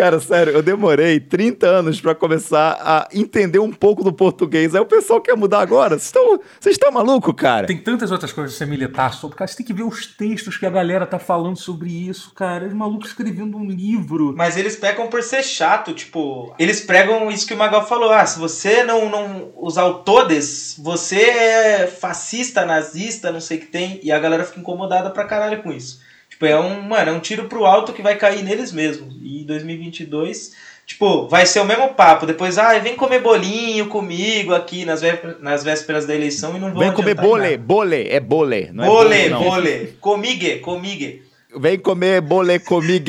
Cara, 0.03 0.19
sério, 0.19 0.53
eu 0.53 0.65
demorei 0.65 1.21
30 1.21 1.65
anos 1.65 2.01
pra 2.01 2.13
começar 2.13 2.77
a 2.81 3.09
entender 3.15 3.61
um 3.61 3.71
pouco 3.71 4.03
do 4.03 4.13
português. 4.13 4.75
Aí 4.75 4.81
o 4.81 4.85
pessoal 4.85 5.21
quer 5.21 5.37
mudar 5.37 5.61
agora. 5.61 5.91
Vocês 5.91 6.07
estão 6.07 6.41
vocês 6.59 6.75
estão 6.75 6.91
maluco, 6.91 7.33
cara? 7.33 7.69
Tem 7.69 7.79
tantas 7.79 8.11
outras 8.11 8.33
coisas 8.33 8.53
pra 8.59 8.67
você 8.67 8.69
militar 8.69 9.15
sobre, 9.15 9.37
cara. 9.37 9.47
Você 9.47 9.59
tem 9.59 9.65
que 9.65 9.73
ver 9.73 9.85
os 9.85 10.05
textos 10.05 10.57
que 10.57 10.67
a 10.67 10.71
galera 10.71 11.07
tá 11.07 11.21
falando 11.21 11.57
sobre 11.57 11.89
isso, 11.89 12.35
cara. 12.35 12.67
Os 12.67 12.73
malucos 12.73 13.11
escrevendo 13.11 13.57
um 13.57 13.65
livro. 13.65 14.35
Mas 14.37 14.57
eles 14.57 14.75
pecam 14.75 15.07
por 15.07 15.23
ser 15.23 15.45
chato, 15.45 15.93
tipo, 15.93 16.53
eles 16.59 16.81
pregam 16.81 17.31
isso 17.31 17.47
que 17.47 17.55
o 17.55 17.57
Magal 17.57 17.87
falou, 17.87 18.11
ah, 18.11 18.27
se 18.27 18.41
você 18.41 18.83
não, 18.83 19.09
não 19.09 19.53
usar 19.57 19.85
o 19.85 20.01
todes, 20.01 20.75
você 20.83 21.21
é 21.21 21.87
fascista, 21.87 22.67
nazista, 22.67 23.31
não 23.31 23.41
sei 23.41 23.59
o 23.59 23.61
que 23.61 23.67
tem, 23.67 24.01
e 24.03 24.11
a 24.11 24.19
galera 24.19 24.43
fica 24.43 24.59
incomodada 24.59 25.11
pra 25.11 25.27
caralho 25.27 25.63
com 25.63 25.71
isso. 25.71 26.01
Tipo, 26.43 26.47
é 26.47 26.59
um, 26.59 26.83
mano, 26.83 27.11
é 27.11 27.15
um 27.15 27.21
tiro 27.21 27.45
pro 27.45 27.65
alto 27.65 27.93
que 27.93 28.03
vai 28.03 28.17
cair 28.17 28.43
neles 28.43 28.73
mesmos. 28.73 29.15
E 29.23 29.43
em 29.43 29.47
2022, 29.47 30.51
tipo, 30.85 31.29
vai 31.29 31.47
ser 31.47 31.61
o 31.61 31.65
mesmo 31.65 31.95
papo. 31.95 32.27
Depois, 32.27 32.59
ah, 32.59 32.77
vem 32.81 32.97
comer 32.97 33.21
bolinho 33.21 33.87
comigo 33.87 34.53
aqui 34.53 34.85
nas 34.85 35.01
vésperas, 35.03 35.37
nas 35.41 35.63
vésperas 35.63 36.05
da 36.05 36.13
eleição 36.15 36.57
e 36.57 36.59
não 36.59 36.73
vão 36.73 36.81
Vem 36.81 36.93
comer 36.93 37.15
bole, 37.15 37.51
nada. 37.51 37.59
bole, 37.59 38.09
é 38.09 38.19
bole. 38.19 38.71
Não 38.73 38.83
é 38.83 38.87
Bole, 38.89 39.29
não. 39.29 39.45
bole. 39.45 39.97
Comigue, 40.01 40.59
comigue. 40.59 41.23
Vem 41.57 41.79
comer 41.79 42.21
bole 42.21 42.59
comigo. 42.59 43.07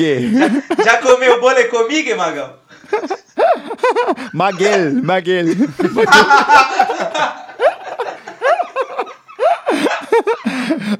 Já 0.84 0.98
comeu 0.98 1.40
bole 1.40 1.64
comigo, 1.64 2.16
Magal? 2.16 2.62
Maguel, 4.32 4.92
Maguel. 5.02 5.46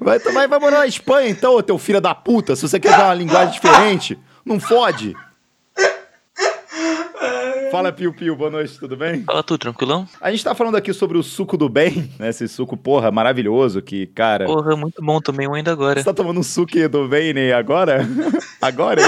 Vai, 0.01 0.19
vai, 0.19 0.49
vai 0.49 0.59
morar 0.59 0.79
na 0.79 0.87
Espanha 0.87 1.29
então, 1.29 1.55
ô 1.55 1.63
teu 1.63 1.79
filho 1.79 2.01
da 2.01 2.15
puta, 2.15 2.55
se 2.57 2.63
você 2.63 2.79
quer 2.79 2.91
dar 2.91 3.07
uma 3.07 3.15
linguagem 3.15 3.55
diferente. 3.55 4.19
Não 4.45 4.61
fode. 4.61 5.15
Fala, 7.71 7.91
Piu 7.91 8.13
Piu, 8.13 8.37
boa 8.37 8.51
noite, 8.51 8.79
tudo 8.79 8.97
bem? 8.97 9.25
Fala 9.25 9.43
tu, 9.43 9.59
tranquilão? 9.59 10.07
A 10.21 10.31
gente 10.31 10.45
tá 10.45 10.55
falando 10.55 10.77
aqui 10.77 10.93
sobre 10.93 11.19
o 11.19 11.25
suco 11.25 11.57
do 11.57 11.69
bem, 11.69 12.09
né? 12.21 12.29
Esse 12.29 12.47
suco, 12.47 12.77
porra, 12.77 13.11
maravilhoso, 13.11 13.83
que, 13.83 14.07
cara... 14.07 14.45
Porra, 14.45 14.77
muito 14.77 15.03
bom, 15.03 15.21
tomei 15.21 15.49
um 15.49 15.55
ainda 15.55 15.73
agora. 15.73 15.99
Você 15.99 16.05
tá 16.05 16.15
tomando 16.15 16.39
um 16.39 16.45
suco 16.45 16.89
do 16.89 17.09
bem, 17.09 17.35
né? 17.35 17.53
Agora? 17.53 18.07
Agora? 18.63 19.03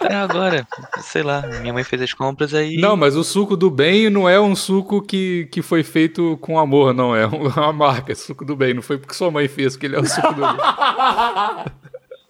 É 0.00 0.14
agora, 0.14 0.66
sei 1.00 1.22
lá, 1.22 1.42
minha 1.60 1.72
mãe 1.72 1.84
fez 1.84 2.02
as 2.02 2.12
compras 2.12 2.52
aí. 2.52 2.76
Não, 2.76 2.96
mas 2.96 3.16
o 3.16 3.22
suco 3.22 3.56
do 3.56 3.70
bem 3.70 4.10
não 4.10 4.28
é 4.28 4.40
um 4.40 4.56
suco 4.56 5.00
que, 5.00 5.48
que 5.52 5.62
foi 5.62 5.82
feito 5.82 6.36
com 6.40 6.58
amor, 6.58 6.92
não. 6.92 7.14
É 7.14 7.26
uma 7.26 7.72
marca, 7.72 8.12
é 8.12 8.14
suco 8.14 8.44
do 8.44 8.56
bem. 8.56 8.74
Não 8.74 8.82
foi 8.82 8.98
porque 8.98 9.14
sua 9.14 9.30
mãe 9.30 9.46
fez 9.48 9.76
que 9.76 9.86
ele 9.86 9.96
é 9.96 10.00
o 10.00 10.06
suco 10.06 10.34
do 10.34 10.40
bem. 10.40 10.56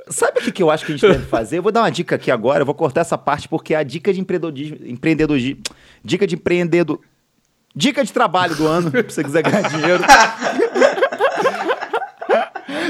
Sabe 0.09 0.39
o 0.39 0.43
que, 0.43 0.53
que 0.53 0.63
eu 0.63 0.71
acho 0.71 0.85
que 0.85 0.93
a 0.93 0.97
gente 0.97 1.09
deve 1.09 1.25
fazer? 1.25 1.59
Eu 1.59 1.63
vou 1.63 1.73
dar 1.73 1.81
uma 1.81 1.91
dica 1.91 2.17
aqui 2.17 2.31
agora, 2.31 2.61
eu 2.61 2.67
vou 2.67 2.75
cortar 2.75 3.01
essa 3.01 3.17
parte 3.17 3.49
porque 3.49 3.73
é 3.73 3.79
a 3.79 3.83
dica 3.83 4.13
de 4.13 4.21
empreendedorismo. 4.21 4.77
empreendedorismo 4.85 5.63
dica 6.05 6.27
de 6.27 6.35
empreendedor. 6.35 7.01
Dica 7.75 8.05
de 8.05 8.13
trabalho 8.13 8.55
do 8.55 8.67
ano, 8.67 8.91
se 9.09 9.15
você 9.15 9.25
quiser 9.25 9.43
ganhar 9.43 9.69
dinheiro. 9.69 10.05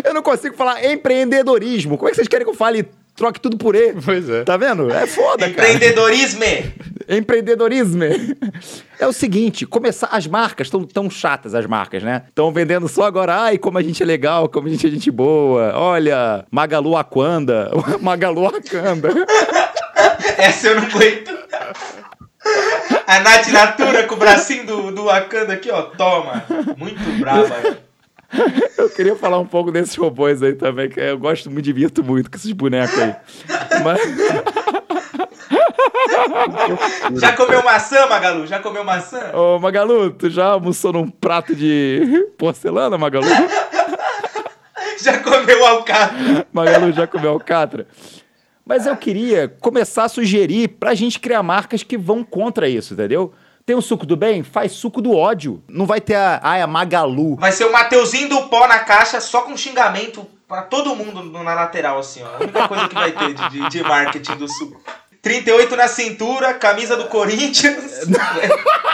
Eu 0.05 0.15
não 0.15 0.23
consigo 0.23 0.57
falar 0.57 0.85
empreendedorismo. 0.85 1.97
Como 1.97 2.09
é 2.09 2.11
que 2.11 2.17
vocês 2.17 2.29
querem 2.29 2.45
que 2.45 2.51
eu 2.51 2.57
fale 2.57 2.89
troque 3.15 3.41
tudo 3.41 3.57
por 3.57 3.75
E? 3.75 3.95
Pois 4.05 4.29
é. 4.29 4.43
Tá 4.45 4.57
vendo? 4.57 4.91
É 4.91 5.07
foda, 5.07 5.49
cara. 5.51 5.73
Empreendedorismo. 5.73 6.45
Empreendedorismo. 7.09 8.05
É 8.99 9.07
o 9.07 9.13
seguinte, 9.13 9.67
começar 9.67 10.09
as 10.09 10.27
marcas 10.27 10.67
estão 10.67 10.85
tão 10.85 11.09
chatas 11.11 11.55
as 11.55 11.67
marcas, 11.67 12.03
né? 12.03 12.23
Estão 12.29 12.53
vendendo 12.53 12.89
só 12.89 13.05
agora, 13.05 13.35
ai, 13.35 13.59
como 13.59 13.79
a 13.79 13.83
gente 13.83 14.03
é 14.03 14.07
legal, 14.07 14.49
como 14.49 14.67
a 14.67 14.71
gente 14.71 14.87
é 14.87 14.91
gente 14.91 15.11
boa. 15.11 15.73
Olha, 15.77 16.45
Magalu 16.51 16.97
Aquanda, 16.97 17.71
Magalu 18.01 18.47
Aquanda. 18.47 19.11
Essa 20.39 20.69
eu 20.69 20.81
não 20.81 20.89
aguento. 20.89 21.35
A 23.07 23.21
Nath 23.21 23.49
Natura 23.49 24.05
com 24.05 24.15
o 24.15 24.19
bracinho 24.19 24.67
do, 24.67 24.91
do 24.91 25.05
Wakanda 25.05 25.55
aqui, 25.55 25.71
ó. 25.71 25.83
Toma. 25.83 26.45
Muito 26.77 27.01
brava. 27.19 27.79
Eu 28.77 28.91
queria 28.91 29.17
falar 29.17 29.39
um 29.39 29.47
pouco 29.47 29.73
desses 29.73 29.97
robôs 29.97 30.43
aí 30.43 30.55
também, 30.55 30.89
que 30.89 31.01
eu 31.01 31.19
gosto, 31.19 31.51
me 31.51 31.63
divirto 31.63 32.05
muito 32.05 32.31
com 32.31 32.37
esses 32.37 32.53
bonecos 32.53 32.99
aí. 32.99 33.15
Mas 33.83 34.01
Já 37.21 37.33
comeu 37.33 37.63
maçã, 37.63 38.07
Magalu? 38.07 38.47
Já 38.47 38.59
comeu 38.61 38.85
maçã? 38.85 39.31
Ô, 39.33 39.59
Magalu, 39.59 40.11
tu 40.11 40.31
já 40.31 40.47
almoçou 40.47 40.93
num 40.93 41.09
prato 41.09 41.55
de 41.55 42.27
porcelana, 42.39 42.99
Magalu? 42.99 43.27
Já 45.01 45.19
comeu 45.19 45.67
alcatra? 45.67 46.47
Magalu 46.53 46.93
já 46.93 47.07
comeu 47.07 47.33
alcatra? 47.33 47.87
Mas 48.65 48.87
eu 48.87 48.97
queria 48.97 49.49
começar 49.61 50.05
a 50.05 50.09
sugerir 50.09 50.69
pra 50.69 50.95
gente 50.95 51.21
criar 51.21 51.43
marcas 51.43 51.83
que 51.83 51.99
vão 51.99 52.25
contra 52.25 52.69
isso, 52.69 52.95
entendeu? 52.95 53.33
Tem 53.67 53.75
o 53.75 53.81
suco 53.81 54.05
do 54.05 54.17
bem? 54.17 54.43
Faz 54.43 54.73
suco 54.73 55.01
do 55.01 55.17
ódio. 55.17 55.63
Não 55.69 55.87
vai 55.87 56.01
ter 56.01 56.15
a, 56.17 56.39
ai, 56.43 56.61
a 56.61 56.67
Magalu. 56.67 57.37
Vai 57.37 57.51
ser 57.51 57.65
o 57.65 57.73
Mateuzinho 57.73 58.29
do 58.29 58.43
pó 58.49 58.67
na 58.69 58.81
caixa 58.81 59.21
só 59.21 59.43
com 59.43 59.57
xingamento 59.57 60.27
pra 60.47 60.63
todo 60.63 60.95
mundo 60.95 61.23
na 61.43 61.55
lateral, 61.55 61.99
assim, 61.99 62.23
ó. 62.23 62.27
A 62.37 62.43
única 62.43 62.69
coisa 62.69 62.89
que 62.89 62.95
vai 62.95 63.13
ter 63.13 63.33
de, 63.33 63.49
de- 63.49 63.69
de 63.71 63.83
marketing 63.83 64.37
do 64.37 64.47
suco. 64.49 64.81
38 65.23 65.75
na 65.77 65.89
cintura, 65.89 66.53
camisa 66.53 66.95
do 66.99 67.07
Corinthians. 67.07 67.93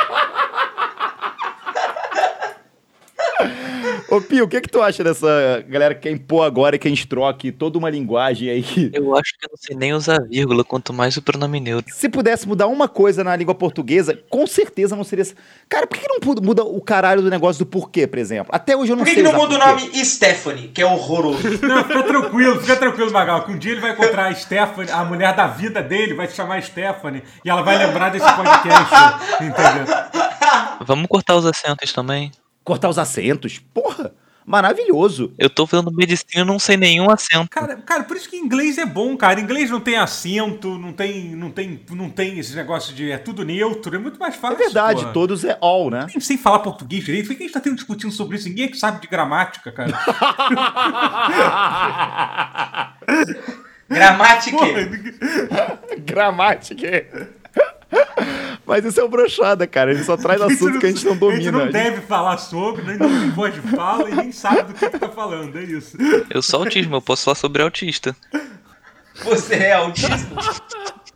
Ô, 4.11 4.20
Pio, 4.20 4.44
o 4.44 4.49
que 4.49 4.61
que 4.61 4.68
tu 4.68 4.83
acha 4.83 5.05
dessa 5.05 5.64
galera 5.68 5.94
que 5.94 6.01
quer 6.01 6.11
impor 6.11 6.44
agora 6.44 6.75
e 6.75 6.81
que 6.81 6.88
a 6.88 6.90
gente 6.90 7.07
troque 7.07 7.53
toda 7.53 7.79
uma 7.79 7.88
linguagem 7.88 8.51
aí? 8.51 8.90
Eu 8.92 9.16
acho 9.16 9.38
que 9.38 9.46
eu 9.46 9.51
não 9.51 9.57
sei 9.57 9.77
nem 9.77 9.94
usar 9.94 10.18
vírgula, 10.29 10.64
quanto 10.64 10.92
mais 10.92 11.16
o 11.16 11.23
pronome 11.23 11.61
neutro. 11.61 11.94
Se 11.94 12.09
pudesse 12.09 12.49
mudar 12.49 12.66
uma 12.66 12.88
coisa 12.88 13.23
na 13.23 13.37
língua 13.37 13.55
portuguesa, 13.55 14.18
com 14.29 14.49
certeza 14.49 14.96
não 14.96 15.05
seria... 15.05 15.25
Cara, 15.68 15.87
por 15.87 15.96
que 15.96 16.09
não 16.09 16.18
muda 16.42 16.64
o 16.64 16.81
caralho 16.81 17.23
do 17.23 17.31
negócio 17.31 17.64
do 17.64 17.70
porquê, 17.70 18.05
por 18.05 18.18
exemplo? 18.18 18.49
Até 18.53 18.77
hoje 18.77 18.90
eu 18.90 18.96
não 18.96 19.05
Por 19.05 19.11
que, 19.11 19.14
sei 19.14 19.23
que 19.23 19.31
não 19.31 19.38
muda 19.38 19.55
o 19.55 19.59
nome 19.59 20.05
Stephanie, 20.05 20.68
que 20.68 20.83
é 20.83 20.87
horroroso? 20.87 21.40
Não, 21.62 21.85
fica 21.85 22.03
tranquilo, 22.03 22.61
fica 22.61 22.77
tranquilo, 22.77 23.12
Magal, 23.12 23.44
que 23.44 23.53
um 23.53 23.59
dia 23.59 23.73
ele 23.73 23.81
vai 23.81 23.92
encontrar 23.92 24.27
a 24.27 24.35
Stephanie, 24.35 24.90
a 24.90 25.05
mulher 25.05 25.37
da 25.37 25.46
vida 25.46 25.83
dele, 25.83 26.14
vai 26.14 26.27
se 26.27 26.35
chamar 26.35 26.61
Stephanie, 26.62 27.23
e 27.44 27.51
ela 27.51 27.62
vai 27.62 27.79
lembrar 27.79 28.09
desse 28.09 28.27
podcast, 28.35 28.94
entendeu? 29.40 29.94
Vamos 30.85 31.07
cortar 31.07 31.37
os 31.37 31.46
acentos 31.46 31.92
também. 31.92 32.33
Cortar 32.64 32.88
os 32.88 32.99
acentos? 32.99 33.59
Porra! 33.59 34.12
maravilhoso. 34.46 35.33
Eu 35.38 35.49
tô 35.49 35.64
fazendo 35.64 35.92
medicina 35.92 36.42
e 36.42 36.44
não 36.44 36.59
sei 36.59 36.77
nenhum 36.77 37.09
acento. 37.09 37.49
Cara, 37.51 37.77
cara, 37.77 38.03
por 38.03 38.16
isso 38.16 38.29
que 38.29 38.37
inglês 38.37 38.79
é 38.79 38.87
bom, 38.87 39.16
cara. 39.16 39.38
Inglês 39.40 39.70
não 39.70 39.79
tem 39.79 39.94
acento, 39.96 40.77
não 40.77 40.92
tem, 40.92 41.37
não 41.37 41.53
tem, 41.53 41.81
não 41.90 42.11
tem 42.11 42.37
esse 42.37 42.57
negócio 42.57 42.92
de 42.92 43.12
é 43.12 43.18
tudo 43.18 43.44
neutro, 43.44 43.94
é 43.94 43.99
muito 43.99 44.18
mais 44.18 44.35
É 44.35 44.38
fácil. 44.38 44.59
verdade, 44.59 45.03
porra. 45.03 45.12
todos 45.12 45.44
é 45.44 45.57
all, 45.61 45.88
né? 45.88 46.07
Nem 46.09 46.18
sei 46.18 46.37
falar 46.37 46.59
português 46.61 47.05
direito. 47.05 47.29
Por 47.29 47.37
que 47.37 47.44
a 47.44 47.46
gente 47.46 47.55
tá 47.55 47.61
tendo 47.61 47.77
discutindo 47.77 48.11
sobre 48.12 48.38
isso? 48.38 48.49
Ninguém 48.49 48.64
é 48.64 48.68
que 48.68 48.77
sabe 48.77 49.01
de 49.01 49.07
gramática, 49.07 49.70
cara. 49.70 49.92
Gramática. 53.88 54.57
Gramática. 56.05 57.31
Mas 58.70 58.85
isso 58.85 59.00
é 59.00 59.02
o 59.02 59.09
brochada, 59.09 59.66
cara. 59.66 59.90
Ele 59.90 60.04
só 60.04 60.16
traz 60.16 60.40
assunto 60.40 60.78
que 60.78 60.87
a 60.87 60.90
gente 60.90 61.04
não 61.04 61.11
A 61.11 61.33
gente 61.35 61.50
domina. 61.50 61.64
não 61.64 61.72
deve 61.72 62.02
falar 62.02 62.38
sobre, 62.38 62.85
nem 62.85 62.96
não 62.96 63.09
tem 63.09 63.30
voz 63.30 63.52
de 63.52 63.61
fala 63.62 64.09
e 64.09 64.14
nem 64.14 64.30
sabe 64.30 64.62
do 64.62 64.74
que, 64.74 64.88
tá 64.88 65.09
falando, 65.09 65.59
é 65.59 65.62
isso. 65.64 65.96
Eu 66.30 66.40
sou 66.40 66.61
autismo, 66.61 66.94
eu 66.94 67.02
posso 67.02 67.24
falar 67.24 67.35
sobre 67.35 67.62
autista. 67.62 68.14
Você 69.24 69.56
é 69.56 69.72
autismo? 69.72 70.37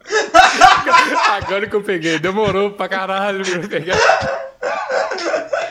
Agora 1.30 1.68
que 1.68 1.76
eu 1.76 1.82
peguei, 1.82 2.18
demorou 2.18 2.72
pra 2.72 2.88
caralho 2.88 3.44
pra 3.44 3.54
eu 3.62 3.68
pegar. 3.68 3.98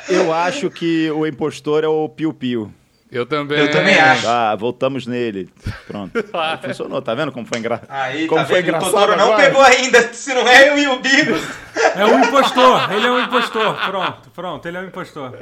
Eu 0.07 0.33
acho 0.33 0.69
que 0.69 1.11
o 1.11 1.27
impostor 1.27 1.83
é 1.83 1.87
o 1.87 2.07
Piu 2.07 2.33
Piu. 2.33 2.73
Eu 3.13 3.25
também. 3.25 3.59
Eu 3.59 3.69
também 3.71 3.97
acho. 3.99 4.27
Ah, 4.27 4.55
voltamos 4.55 5.05
nele. 5.07 5.47
Pronto. 5.87 6.11
Funcionou, 6.65 7.01
tá 7.01 7.13
vendo 7.13 7.31
como 7.31 7.45
foi 7.45 7.59
engraçado? 7.59 7.87
Aí, 7.89 8.25
como 8.27 8.41
tá 8.41 8.47
foi 8.47 8.55
vendo? 8.61 8.65
O 8.65 8.69
engraçado 8.77 8.91
Totoro 8.91 9.15
não 9.17 9.25
agora? 9.33 9.43
pegou 9.43 9.61
ainda. 9.61 10.13
Se 10.13 10.33
não 10.33 10.47
é 10.47 10.69
eu 10.69 10.77
e 10.77 10.87
o 10.87 10.99
Bigo. 10.99 11.35
É 11.95 12.05
um 12.05 12.23
impostor, 12.23 12.91
ele 12.93 13.05
é 13.05 13.11
um 13.11 13.19
impostor. 13.19 13.75
Pronto, 13.85 14.29
pronto, 14.33 14.67
ele 14.67 14.77
é 14.77 14.79
um 14.79 14.85
impostor. 14.85 15.37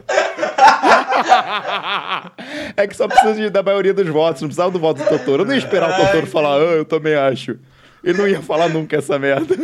É 2.76 2.88
que 2.88 2.96
só 2.96 3.08
precisa 3.08 3.34
de- 3.36 3.50
da 3.50 3.62
maioria 3.64 3.94
dos 3.94 4.08
votos, 4.08 4.42
não 4.42 4.50
precisava 4.50 4.72
do 4.72 4.80
voto 4.80 5.02
do 5.04 5.08
Totoro. 5.10 5.44
Eu 5.44 5.46
não 5.46 5.54
ia 5.54 5.60
esperar 5.60 5.90
o 5.92 6.06
Totoro 6.06 6.26
falar, 6.28 6.56
ah, 6.56 6.60
eu 6.76 6.86
também 6.86 7.16
acho. 7.16 7.58
Ele 8.04 8.18
não 8.18 8.28
ia 8.28 8.42
falar 8.42 8.70
nunca 8.70 8.98
essa 8.98 9.18
merda. 9.20 9.56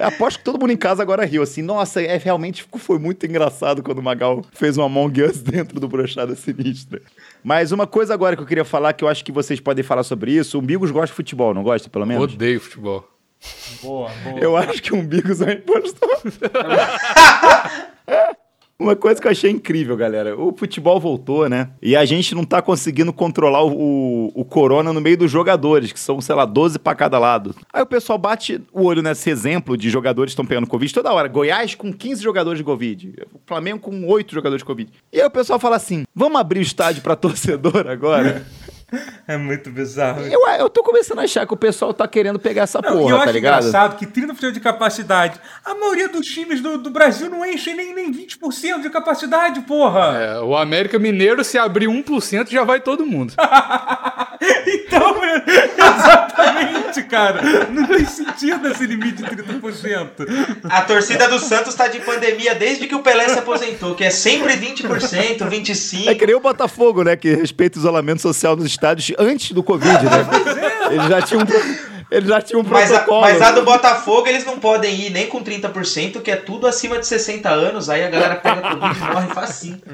Eu 0.00 0.06
aposto 0.06 0.38
que 0.38 0.44
todo 0.44 0.58
mundo 0.58 0.72
em 0.72 0.78
casa 0.78 1.02
agora 1.02 1.26
riu 1.26 1.42
assim. 1.42 1.60
Nossa, 1.60 2.00
é, 2.00 2.16
realmente 2.16 2.66
foi 2.78 2.98
muito 2.98 3.26
engraçado 3.26 3.82
quando 3.82 3.98
o 3.98 4.02
Magal 4.02 4.42
fez 4.50 4.78
um 4.78 4.82
Among 4.82 5.22
Us 5.22 5.42
dentro 5.44 5.78
do 5.78 5.86
Brochada 5.86 6.34
Sinistra. 6.34 7.02
Mas 7.44 7.70
uma 7.70 7.86
coisa 7.86 8.14
agora 8.14 8.34
que 8.34 8.40
eu 8.40 8.46
queria 8.46 8.64
falar, 8.64 8.94
que 8.94 9.04
eu 9.04 9.08
acho 9.08 9.22
que 9.22 9.30
vocês 9.30 9.60
podem 9.60 9.84
falar 9.84 10.02
sobre 10.02 10.32
isso. 10.32 10.56
O 10.56 10.62
Bigos 10.62 10.90
gosta 10.90 11.08
de 11.08 11.12
futebol, 11.12 11.52
não 11.52 11.62
gosta, 11.62 11.90
pelo 11.90 12.06
menos? 12.06 12.32
Odeio 12.32 12.58
futebol. 12.58 13.06
Boa, 13.82 14.10
boa. 14.24 14.38
Eu 14.38 14.56
acho 14.56 14.82
que 14.82 14.94
um 14.94 15.06
Bigos 15.06 15.42
é 15.42 15.46
um 15.46 15.50
impostor. 15.50 16.08
Uma 18.80 18.96
coisa 18.96 19.20
que 19.20 19.26
eu 19.26 19.30
achei 19.30 19.50
incrível, 19.50 19.94
galera. 19.94 20.34
O 20.34 20.56
futebol 20.56 20.98
voltou, 20.98 21.46
né? 21.50 21.68
E 21.82 21.94
a 21.94 22.06
gente 22.06 22.34
não 22.34 22.44
tá 22.44 22.62
conseguindo 22.62 23.12
controlar 23.12 23.62
o, 23.62 23.72
o, 23.72 24.32
o 24.34 24.42
corona 24.42 24.90
no 24.90 25.02
meio 25.02 25.18
dos 25.18 25.30
jogadores, 25.30 25.92
que 25.92 26.00
são, 26.00 26.18
sei 26.18 26.34
lá, 26.34 26.46
12 26.46 26.78
pra 26.78 26.94
cada 26.94 27.18
lado. 27.18 27.54
Aí 27.70 27.82
o 27.82 27.86
pessoal 27.86 28.18
bate 28.18 28.58
o 28.72 28.84
olho 28.84 29.02
nesse 29.02 29.28
exemplo 29.28 29.76
de 29.76 29.90
jogadores 29.90 30.30
que 30.30 30.32
estão 30.32 30.46
pegando 30.46 30.66
Covid 30.66 30.94
toda 30.94 31.12
hora. 31.12 31.28
Goiás 31.28 31.74
com 31.74 31.92
15 31.92 32.22
jogadores 32.22 32.56
de 32.56 32.64
Covid. 32.64 33.12
Flamengo 33.44 33.80
com 33.80 34.06
8 34.08 34.32
jogadores 34.32 34.62
de 34.62 34.66
Covid. 34.66 34.90
E 35.12 35.20
aí 35.20 35.26
o 35.26 35.30
pessoal 35.30 35.58
fala 35.58 35.76
assim: 35.76 36.04
vamos 36.14 36.40
abrir 36.40 36.60
o 36.60 36.62
estádio 36.62 37.02
pra 37.02 37.14
torcedor 37.14 37.86
agora? 37.86 38.46
É 39.26 39.36
muito 39.36 39.70
bizarro. 39.70 40.22
eu, 40.26 40.40
eu 40.58 40.68
tô 40.68 40.82
começando 40.82 41.20
a 41.20 41.22
achar 41.22 41.46
que 41.46 41.54
o 41.54 41.56
pessoal 41.56 41.94
tá 41.94 42.06
querendo 42.08 42.38
pegar 42.38 42.62
essa 42.62 42.80
Não, 42.80 42.90
e 42.90 42.92
eu 42.94 43.00
porra, 43.02 43.16
acho 43.16 43.24
tá 43.26 43.32
ligado? 43.32 43.58
engraçado 43.60 43.96
que 43.96 44.06
30% 44.06 44.52
de 44.52 44.60
capacidade. 44.60 45.40
A 45.64 45.74
maioria 45.74 46.08
dos 46.08 46.26
times 46.26 46.60
do, 46.60 46.78
do 46.78 46.90
Brasil 46.90 47.28
não 47.30 47.44
enche 47.46 47.72
nem, 47.74 47.94
nem 47.94 48.12
20% 48.12 48.82
de 48.82 48.90
capacidade, 48.90 49.60
porra. 49.60 50.18
É, 50.18 50.40
o 50.40 50.56
América 50.56 50.98
Mineiro, 50.98 51.44
se 51.44 51.58
abrir 51.58 51.86
1%, 51.86 52.48
já 52.50 52.64
vai 52.64 52.80
todo 52.80 53.06
mundo. 53.06 53.34
Então, 54.66 55.16
exatamente, 55.76 57.02
cara. 57.04 57.66
Não 57.70 57.86
tem 57.86 58.04
sentido 58.04 58.68
esse 58.68 58.86
limite 58.86 59.22
de 59.22 59.36
30%. 59.36 60.08
A 60.64 60.82
torcida 60.82 61.28
do 61.28 61.38
Santos 61.38 61.74
tá 61.74 61.88
de 61.88 62.00
pandemia 62.00 62.54
desde 62.54 62.86
que 62.86 62.94
o 62.94 63.00
Pelé 63.00 63.28
se 63.28 63.38
aposentou, 63.38 63.94
que 63.94 64.04
é 64.04 64.10
sempre 64.10 64.54
20%, 64.54 64.86
25%. 65.48 66.08
É 66.08 66.14
que 66.14 66.26
nem 66.26 66.34
o 66.34 66.40
Botafogo, 66.40 67.02
né? 67.04 67.16
Que 67.16 67.34
respeita 67.34 67.78
o 67.78 67.80
isolamento 67.80 68.22
social 68.22 68.56
nos 68.56 68.66
antes 69.18 69.52
do 69.52 69.62
Covid, 69.62 70.04
né? 70.04 70.26
Eles 70.90 71.06
já 71.06 71.22
tinham, 71.22 71.46
eles 72.10 72.28
já 72.28 72.40
tinham 72.42 72.62
um 72.62 72.64
Mas 72.64 72.90
a, 72.90 72.94
protocolo. 72.96 73.20
mas 73.20 73.40
a 73.40 73.52
do 73.52 73.62
Botafogo 73.62 74.26
eles 74.26 74.44
não 74.44 74.58
podem 74.58 74.92
ir 74.92 75.10
nem 75.10 75.28
com 75.28 75.40
30%, 75.40 76.20
que 76.20 76.32
é 76.32 76.34
tudo 76.34 76.66
acima 76.66 76.98
de 76.98 77.06
60 77.06 77.48
anos. 77.48 77.88
Aí 77.88 78.02
a 78.02 78.10
galera 78.10 78.34
pega 78.34 78.60
Covid 78.60 78.98
e 78.98 79.14
morre 79.14 79.28
facinho. 79.28 79.80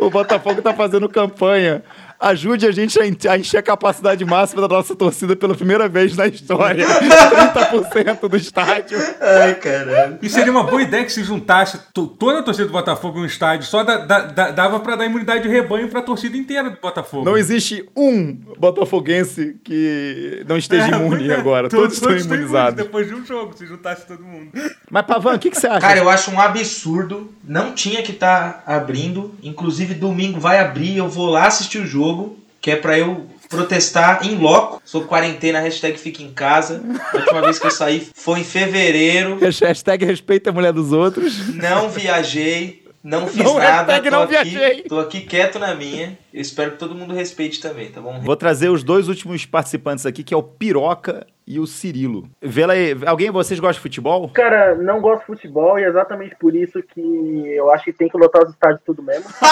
O 0.00 0.10
Botafogo 0.10 0.60
tá 0.60 0.74
fazendo 0.74 1.08
campanha. 1.08 1.84
Ajude 2.22 2.66
a 2.66 2.70
gente 2.70 2.98
a 3.00 3.06
en- 3.06 3.16
a 3.28 3.36
encher 3.36 3.58
a 3.58 3.62
capacidade 3.62 4.24
máxima 4.24 4.62
da 4.62 4.68
nossa 4.68 4.94
torcida 4.94 5.34
pela 5.34 5.54
primeira 5.56 5.88
vez 5.88 6.16
na 6.16 6.26
história. 6.28 6.86
30% 6.86 8.28
do 8.28 8.36
estádio. 8.36 8.98
Ai, 9.20 9.54
caralho. 9.56 10.18
E 10.22 10.28
seria 10.28 10.52
uma 10.52 10.62
boa 10.64 10.82
ideia 10.82 11.04
que 11.04 11.12
se 11.12 11.24
juntasse 11.24 11.78
to- 11.92 12.06
toda 12.06 12.38
a 12.38 12.42
torcida 12.42 12.66
do 12.66 12.72
Botafogo 12.72 13.18
em 13.18 13.22
um 13.22 13.26
estádio, 13.26 13.66
só 13.66 13.82
da- 13.82 13.98
da- 13.98 14.20
da- 14.26 14.50
dava 14.52 14.78
pra 14.80 14.94
dar 14.96 15.06
imunidade 15.06 15.42
de 15.42 15.48
rebanho 15.48 15.88
pra 15.88 16.00
torcida 16.02 16.36
inteira 16.36 16.70
do 16.70 16.78
Botafogo. 16.80 17.24
Não 17.24 17.36
existe 17.36 17.84
um 17.96 18.34
botafoguense 18.58 19.56
que 19.64 20.44
não 20.48 20.56
esteja 20.56 20.84
É, 20.86 20.88
imune 20.90 21.28
é. 21.30 21.34
agora. 21.34 21.68
Todos, 21.68 21.94
estão 21.94 22.16
imunizados. 22.16 22.76
Depois 22.76 23.06
de 23.08 23.14
um 23.14 23.24
jogo, 23.26 23.56
se 23.56 23.66
juntasse 23.66 24.06
todo 24.06 24.22
mundo. 24.22 24.50
Mas, 24.90 25.06
Pavan, 25.06 25.34
o 25.34 25.38
que, 25.38 25.50
que 25.50 25.58
você 25.58 25.66
acha? 25.66 25.80
Cara, 25.80 25.98
eu 25.98 26.08
acho 26.08 26.30
um 26.30 26.40
absurdo. 26.40 27.32
Não 27.44 27.72
tinha 27.72 28.02
que 28.02 28.12
estar 28.12 28.62
abrindo. 28.66 29.34
Inclusive, 29.42 29.94
domingo 29.94 30.38
vai 30.38 30.58
abrir. 30.60 30.96
Eu 30.96 31.08
vou 31.08 31.26
lá 31.28 31.46
assistir 31.46 31.78
o 31.78 31.86
jogo. 31.86 32.11
Que 32.60 32.70
é 32.72 32.76
pra 32.76 32.98
eu 32.98 33.26
protestar 33.48 34.24
em 34.26 34.36
loco. 34.36 34.80
Sou 34.84 35.04
quarentena, 35.04 35.58
hashtag 35.60 35.98
fica 35.98 36.22
em 36.22 36.32
casa. 36.32 36.82
A 37.12 37.16
última 37.16 37.42
vez 37.42 37.58
que 37.58 37.66
eu 37.66 37.70
saí 37.70 38.08
foi 38.14 38.40
em 38.40 38.44
fevereiro. 38.44 39.38
Hashtag 39.42 40.04
respeita 40.06 40.50
a 40.50 40.52
mulher 40.52 40.72
dos 40.72 40.92
outros. 40.92 41.54
Não 41.54 41.88
viajei. 41.90 42.80
Não 43.04 43.26
fiz 43.26 43.44
Não, 43.44 43.58
nada. 43.58 43.92
hashtag 43.94 44.04
Tô 44.10 44.16
não 44.16 44.22
aqui, 44.22 44.30
viajei. 44.30 44.82
tô 44.84 45.00
aqui 45.00 45.20
quieto 45.22 45.58
na 45.58 45.74
minha. 45.74 46.16
Eu 46.32 46.40
espero 46.40 46.70
que 46.70 46.78
todo 46.78 46.94
mundo 46.94 47.12
respeite 47.12 47.60
também, 47.60 47.90
tá 47.90 48.00
bom? 48.00 48.20
Vou 48.20 48.36
trazer 48.36 48.68
os 48.68 48.84
dois 48.84 49.08
últimos 49.08 49.44
participantes 49.44 50.06
aqui, 50.06 50.22
que 50.22 50.32
é 50.32 50.36
o 50.36 50.42
Piroca 50.42 51.26
e 51.44 51.58
o 51.58 51.66
Cirilo. 51.66 52.28
Vê 52.40 52.64
lá 52.64 52.74
aí. 52.74 52.96
Alguém 53.04 53.26
de 53.26 53.32
vocês 53.32 53.58
gosta 53.58 53.74
de 53.74 53.80
futebol? 53.80 54.28
Cara, 54.28 54.76
não 54.76 55.00
gosto 55.00 55.22
de 55.22 55.26
futebol 55.26 55.76
e 55.80 55.82
é 55.82 55.88
exatamente 55.88 56.36
por 56.36 56.54
isso 56.54 56.80
que 56.80 57.00
eu 57.00 57.72
acho 57.72 57.84
que 57.86 57.92
tem 57.92 58.08
que 58.08 58.16
lotar 58.16 58.44
os 58.44 58.50
estádios 58.50 58.80
tudo 58.86 59.02
mesmo. 59.02 59.24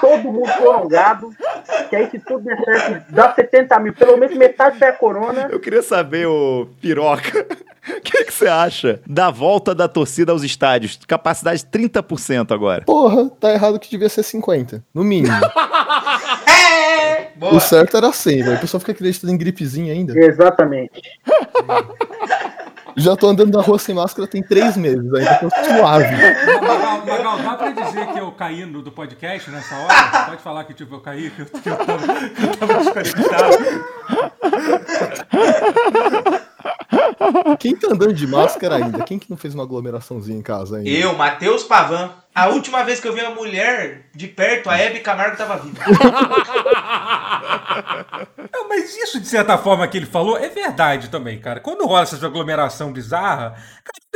Todo 0.00 0.32
mundo 0.32 0.52
prolongado, 0.52 1.30
que 1.88 1.96
aí 1.96 2.10
se 2.10 2.18
tudo 2.18 2.44
der 2.44 2.58
certo, 2.64 3.12
dá 3.12 3.34
70 3.34 3.78
mil, 3.80 3.92
pelo 3.92 4.16
menos 4.16 4.36
metade 4.36 4.78
da 4.78 4.92
corona. 4.92 5.48
Eu 5.50 5.60
queria 5.60 5.82
saber, 5.82 6.26
ô 6.26 6.68
Piroca, 6.80 7.46
o 7.88 8.00
que, 8.00 8.24
que 8.24 8.32
você 8.32 8.46
acha 8.48 9.00
da 9.06 9.30
volta 9.30 9.74
da 9.74 9.88
torcida 9.88 10.32
aos 10.32 10.42
estádios? 10.42 10.98
Capacidade 11.06 11.64
30% 11.64 12.52
agora. 12.52 12.84
Porra, 12.84 13.28
tá 13.40 13.52
errado 13.52 13.78
que 13.78 13.90
devia 13.90 14.08
ser 14.08 14.22
50, 14.22 14.84
no 14.94 15.04
mínimo. 15.04 15.34
É! 16.50 17.30
Boa. 17.36 17.54
o 17.54 17.60
certo 17.60 17.96
era 17.96 18.12
100, 18.12 18.42
velho. 18.42 18.56
O 18.56 18.60
pessoal 18.60 18.80
fica 18.80 18.92
acreditando 18.92 19.32
em 19.32 19.38
gripezinha 19.38 19.92
ainda. 19.92 20.18
Exatamente. 20.18 21.00
Já 22.98 23.16
tô 23.16 23.28
andando 23.28 23.56
na 23.56 23.62
rua 23.62 23.78
sem 23.78 23.94
máscara 23.94 24.26
tem 24.26 24.42
três 24.42 24.76
meses, 24.76 25.12
ainda 25.14 25.34
tô 25.36 25.48
suave. 25.50 26.16
Magal, 26.60 27.06
Magal, 27.06 27.38
dá 27.38 27.54
pra 27.54 27.70
dizer 27.70 28.06
que 28.08 28.18
eu 28.18 28.32
caí 28.32 28.66
no, 28.66 28.82
do 28.82 28.90
podcast 28.90 29.50
nessa 29.50 29.76
hora? 29.76 30.26
Pode 30.26 30.42
falar 30.42 30.64
que 30.64 30.74
tipo, 30.74 30.96
eu 30.96 31.00
caí, 31.00 31.30
que 31.30 31.42
eu, 31.42 31.46
que 31.46 31.68
eu, 31.68 31.76
tava, 31.76 31.98
que 32.28 32.44
eu 32.44 32.56
tava 32.56 32.74
desconectado. 32.74 33.58
Quem 37.58 37.76
tá 37.76 37.88
andando 37.92 38.14
de 38.14 38.26
máscara 38.26 38.76
ainda? 38.76 39.04
Quem 39.04 39.18
que 39.18 39.30
não 39.30 39.36
fez 39.36 39.54
uma 39.54 39.62
aglomeraçãozinha 39.62 40.38
em 40.38 40.42
casa 40.42 40.78
ainda? 40.78 40.90
Eu, 40.90 41.14
Matheus 41.14 41.62
Pavan. 41.62 42.10
A 42.34 42.48
última 42.48 42.84
vez 42.84 43.00
que 43.00 43.08
eu 43.08 43.12
vi 43.12 43.20
uma 43.20 43.34
mulher 43.34 44.06
de 44.14 44.28
perto, 44.28 44.70
a 44.70 44.78
Hebe 44.78 45.00
Camargo 45.00 45.36
tava 45.36 45.56
viva. 45.56 45.80
Não, 48.52 48.68
mas 48.68 48.96
isso, 48.96 49.20
de 49.20 49.26
certa 49.26 49.56
forma, 49.58 49.86
que 49.88 49.96
ele 49.96 50.06
falou, 50.06 50.36
é 50.36 50.48
verdade 50.48 51.08
também, 51.10 51.40
cara. 51.40 51.60
Quando 51.60 51.86
rola 51.86 52.02
essa 52.02 52.24
aglomeração 52.26 52.92
bizarra, 52.92 53.54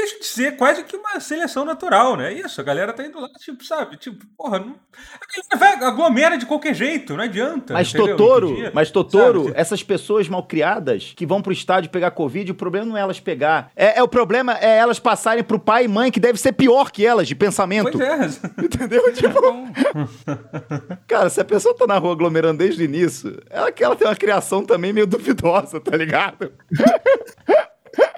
deixa 0.03 0.19
de 0.19 0.27
ser 0.27 0.57
quase 0.57 0.83
que 0.83 0.97
uma 0.97 1.21
seleção 1.21 1.65
natural, 1.65 2.17
né? 2.17 2.33
É 2.33 2.39
isso, 2.39 2.61
a 2.61 2.65
galera 2.65 2.93
tá 2.93 3.05
indo 3.05 3.21
lá, 3.21 3.29
tipo, 3.39 3.65
sabe? 3.65 3.97
Tipo, 3.97 4.27
porra, 4.37 4.59
não... 4.59 4.75
a 4.75 5.57
galera 5.59 5.79
vai, 5.79 5.89
aglomera 5.89 6.37
de 6.37 6.45
qualquer 6.45 6.75
jeito, 6.75 7.17
não 7.17 7.25
adianta. 7.25 7.73
Mas 7.73 7.89
entendeu? 7.89 8.17
Totoro, 8.17 8.71
mas 8.73 8.91
Totoro, 8.91 9.45
sabe? 9.45 9.61
essas 9.61 9.83
pessoas 9.83 10.29
malcriadas 10.29 11.13
que 11.17 11.25
vão 11.25 11.41
pro 11.41 11.53
estádio 11.53 11.91
pegar 11.91 12.11
Covid, 12.11 12.51
o 12.51 12.55
problema 12.55 12.87
não 12.87 12.97
é 12.97 13.01
elas 13.01 13.21
pegar. 13.21 13.71
É, 13.77 13.99
é 13.99 14.03
o 14.03 14.09
problema 14.09 14.59
é 14.59 14.79
elas 14.79 14.99
passarem 14.99 15.45
pro 15.45 15.59
pai 15.59 15.85
e 15.85 15.89
mãe, 15.89 16.11
que 16.11 16.21
deve 16.21 16.39
ser 16.39 16.53
pior 16.53 16.91
que 16.91 17.07
elas 17.07 17.29
de 17.29 17.35
pensamento. 17.35 17.93
Pois 17.93 18.03
é. 18.03 18.17
Entendeu? 18.63 19.13
Tipo, 19.13 19.41
cara, 21.07 21.31
se 21.31 21.41
a 21.41 21.45
pessoa 21.45 21.77
tá 21.77 21.87
na 21.87 21.99
rua 21.99 22.13
aglomerando 22.13 22.59
desde 22.59 22.83
o 22.83 22.85
início, 22.85 23.41
ela, 23.49 23.73
ela 23.79 23.97
tem 23.97 24.07
uma 24.07 24.17
criação 24.17 24.65
também 24.65 24.93
meio 24.93 25.07
duvidosa, 25.07 25.81
tá 25.81 25.97
ligado? 25.97 26.53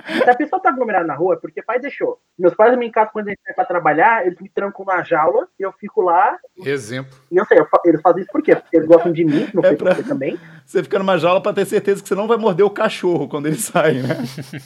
se 0.06 0.28
a 0.30 0.34
pessoa 0.36 0.60
tá 0.60 0.68
aglomerada 0.70 1.06
na 1.06 1.14
rua, 1.14 1.34
é 1.34 1.36
porque 1.38 1.62
pai 1.62 1.78
deixou. 1.80 2.18
Meus 2.38 2.54
pais 2.54 2.76
me 2.76 2.86
encaixam 2.86 3.12
quando 3.12 3.28
a 3.28 3.30
gente 3.30 3.40
vai 3.46 3.54
pra 3.54 3.64
trabalhar, 3.64 4.26
eles 4.26 4.38
me 4.40 4.48
trancam 4.48 4.84
na 4.84 5.02
jaula 5.02 5.48
e 5.58 5.62
eu 5.62 5.72
fico 5.72 6.02
lá. 6.02 6.36
Exemplo. 6.64 7.16
E 7.30 7.36
eu 7.36 7.44
sei, 7.46 7.58
eu 7.58 7.66
eles 7.84 8.00
fazem 8.00 8.22
isso 8.22 8.30
por 8.32 8.42
quê? 8.42 8.54
Porque 8.56 8.76
eles 8.76 8.88
gostam 8.88 9.12
de 9.12 9.24
mim, 9.24 9.48
não 9.54 9.62
É 9.64 9.68
sei 9.68 9.76
pra- 9.76 9.94
você 9.94 10.02
também. 10.02 10.38
Você 10.66 10.82
fica 10.82 10.98
numa 10.98 11.18
jaula 11.18 11.42
pra 11.42 11.52
ter 11.52 11.64
certeza 11.66 12.02
que 12.02 12.08
você 12.08 12.14
não 12.14 12.26
vai 12.28 12.36
morder 12.36 12.64
o 12.64 12.70
cachorro 12.70 13.28
quando 13.28 13.46
ele 13.46 13.56
sai, 13.60 13.94
né? 13.94 14.16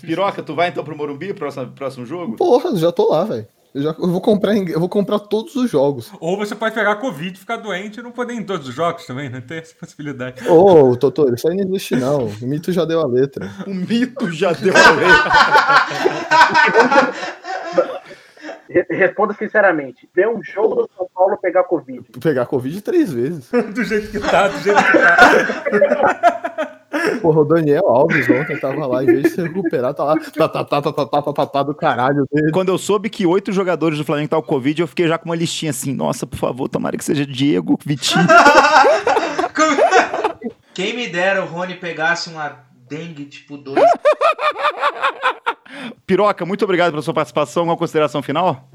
Piroca, 0.01 0.43
tu 0.43 0.55
vai 0.55 0.69
então 0.69 0.85
pro 0.85 0.97
Morumbi, 0.97 1.33
próximo, 1.35 1.73
próximo 1.73 2.07
jogo? 2.07 2.37
Porra, 2.37 2.75
já 2.77 2.91
tô 2.93 3.11
lá, 3.11 3.25
velho. 3.25 3.47
Eu, 3.75 3.83
já- 3.83 3.95
eu 3.99 4.09
vou 4.09 4.21
comprar, 4.21 4.57
eu 4.57 4.81
vou 4.81 4.89
comprar 4.89 5.19
todos 5.19 5.55
os 5.57 5.71
jogos. 5.71 6.11
Ou 6.21 6.37
você 6.39 6.55
pode 6.55 6.75
pegar 6.75 6.97
Covid, 6.97 7.39
ficar 7.39 7.57
doente 7.57 8.01
e 8.01 8.03
não 8.03 8.11
poder 8.11 8.33
ir 8.35 8.39
em 8.39 8.43
todos 8.45 8.67
os 8.69 8.75
jogos 8.75 9.05
também, 9.07 9.29
né? 9.29 9.41
Tem 9.47 9.59
essa 9.59 9.75
possibilidade. 9.75 10.49
Ô, 10.49 10.97
Totoro, 10.97 11.35
isso 11.35 11.49
aí 11.49 11.57
não 11.57 11.65
existe 11.69 11.95
não. 11.97 12.27
O 12.27 12.47
mito 12.47 12.73
já 12.73 12.85
deu 12.85 13.01
a 13.01 13.07
letra. 13.07 13.49
O 13.67 13.75
mito 13.75 14.31
já 14.33 14.53
deu 14.53 14.73
a 14.75 14.91
letra. 14.91 15.31
Re- 18.71 18.87
Responda 18.91 19.35
sinceramente. 19.35 20.09
Ver 20.15 20.29
um 20.29 20.43
jogo 20.43 20.75
do 20.83 20.91
São 20.97 21.09
Paulo 21.15 21.37
pegar 21.39 21.65
Covid. 21.65 22.05
Pegar 22.21 22.47
Covid 22.47 22.81
três 22.83 23.11
vezes. 23.13 23.49
Do 23.75 23.83
jeito 23.85 24.11
que 24.11 24.21
tá, 24.21 24.49
do 24.49 24.59
jeito 24.59 24.83
que 24.85 24.99
tá. 24.99 26.75
Porra, 27.21 27.41
o 27.41 27.45
Daniel 27.45 27.87
Alves 27.87 28.29
ontem 28.31 28.59
tava 28.59 28.87
lá, 28.87 29.03
em 29.03 29.07
vez 29.07 29.25
de 29.25 29.31
se 29.31 29.43
recuperar, 29.43 29.93
tá 29.93 30.05
lá. 30.05 30.17
Tá, 30.17 30.49
tá, 30.49 30.65
tá, 30.65 30.81
tá, 30.81 30.93
tá, 30.93 31.07
tá, 31.07 31.23
tá, 31.23 31.33
tá, 31.33 31.47
tá 31.47 31.63
do 31.63 31.75
caralho 31.75 32.27
dele. 32.33 32.51
Quando 32.51 32.71
eu 32.71 32.79
soube 32.79 33.11
que 33.11 33.27
oito 33.27 33.53
jogadores 33.53 33.99
do 33.99 34.05
Flamengo 34.05 34.27
estavam 34.27 34.43
com 34.43 34.55
Covid, 34.55 34.81
eu 34.81 34.89
fiquei 34.89 35.07
já 35.07 35.19
com 35.19 35.27
uma 35.29 35.37
listinha 35.37 35.71
assim. 35.71 35.93
Nossa, 35.93 36.27
por 36.27 36.39
favor, 36.39 36.69
tomara 36.69 36.97
que 36.97 37.05
seja 37.05 37.27
Diego, 37.27 37.79
Vitinho. 37.85 38.27
Quem 40.73 40.97
me 40.97 41.09
dera 41.09 41.43
o 41.43 41.47
Rony 41.47 41.75
pegasse 41.75 42.31
uma 42.31 42.61
dengue 42.89 43.27
tipo 43.27 43.57
2. 43.59 43.79
Piroca, 46.07 46.47
muito 46.47 46.65
obrigado 46.65 46.91
pela 46.91 47.03
sua 47.03 47.13
participação. 47.13 47.65
Uma 47.65 47.77
consideração 47.77 48.23
final? 48.23 48.69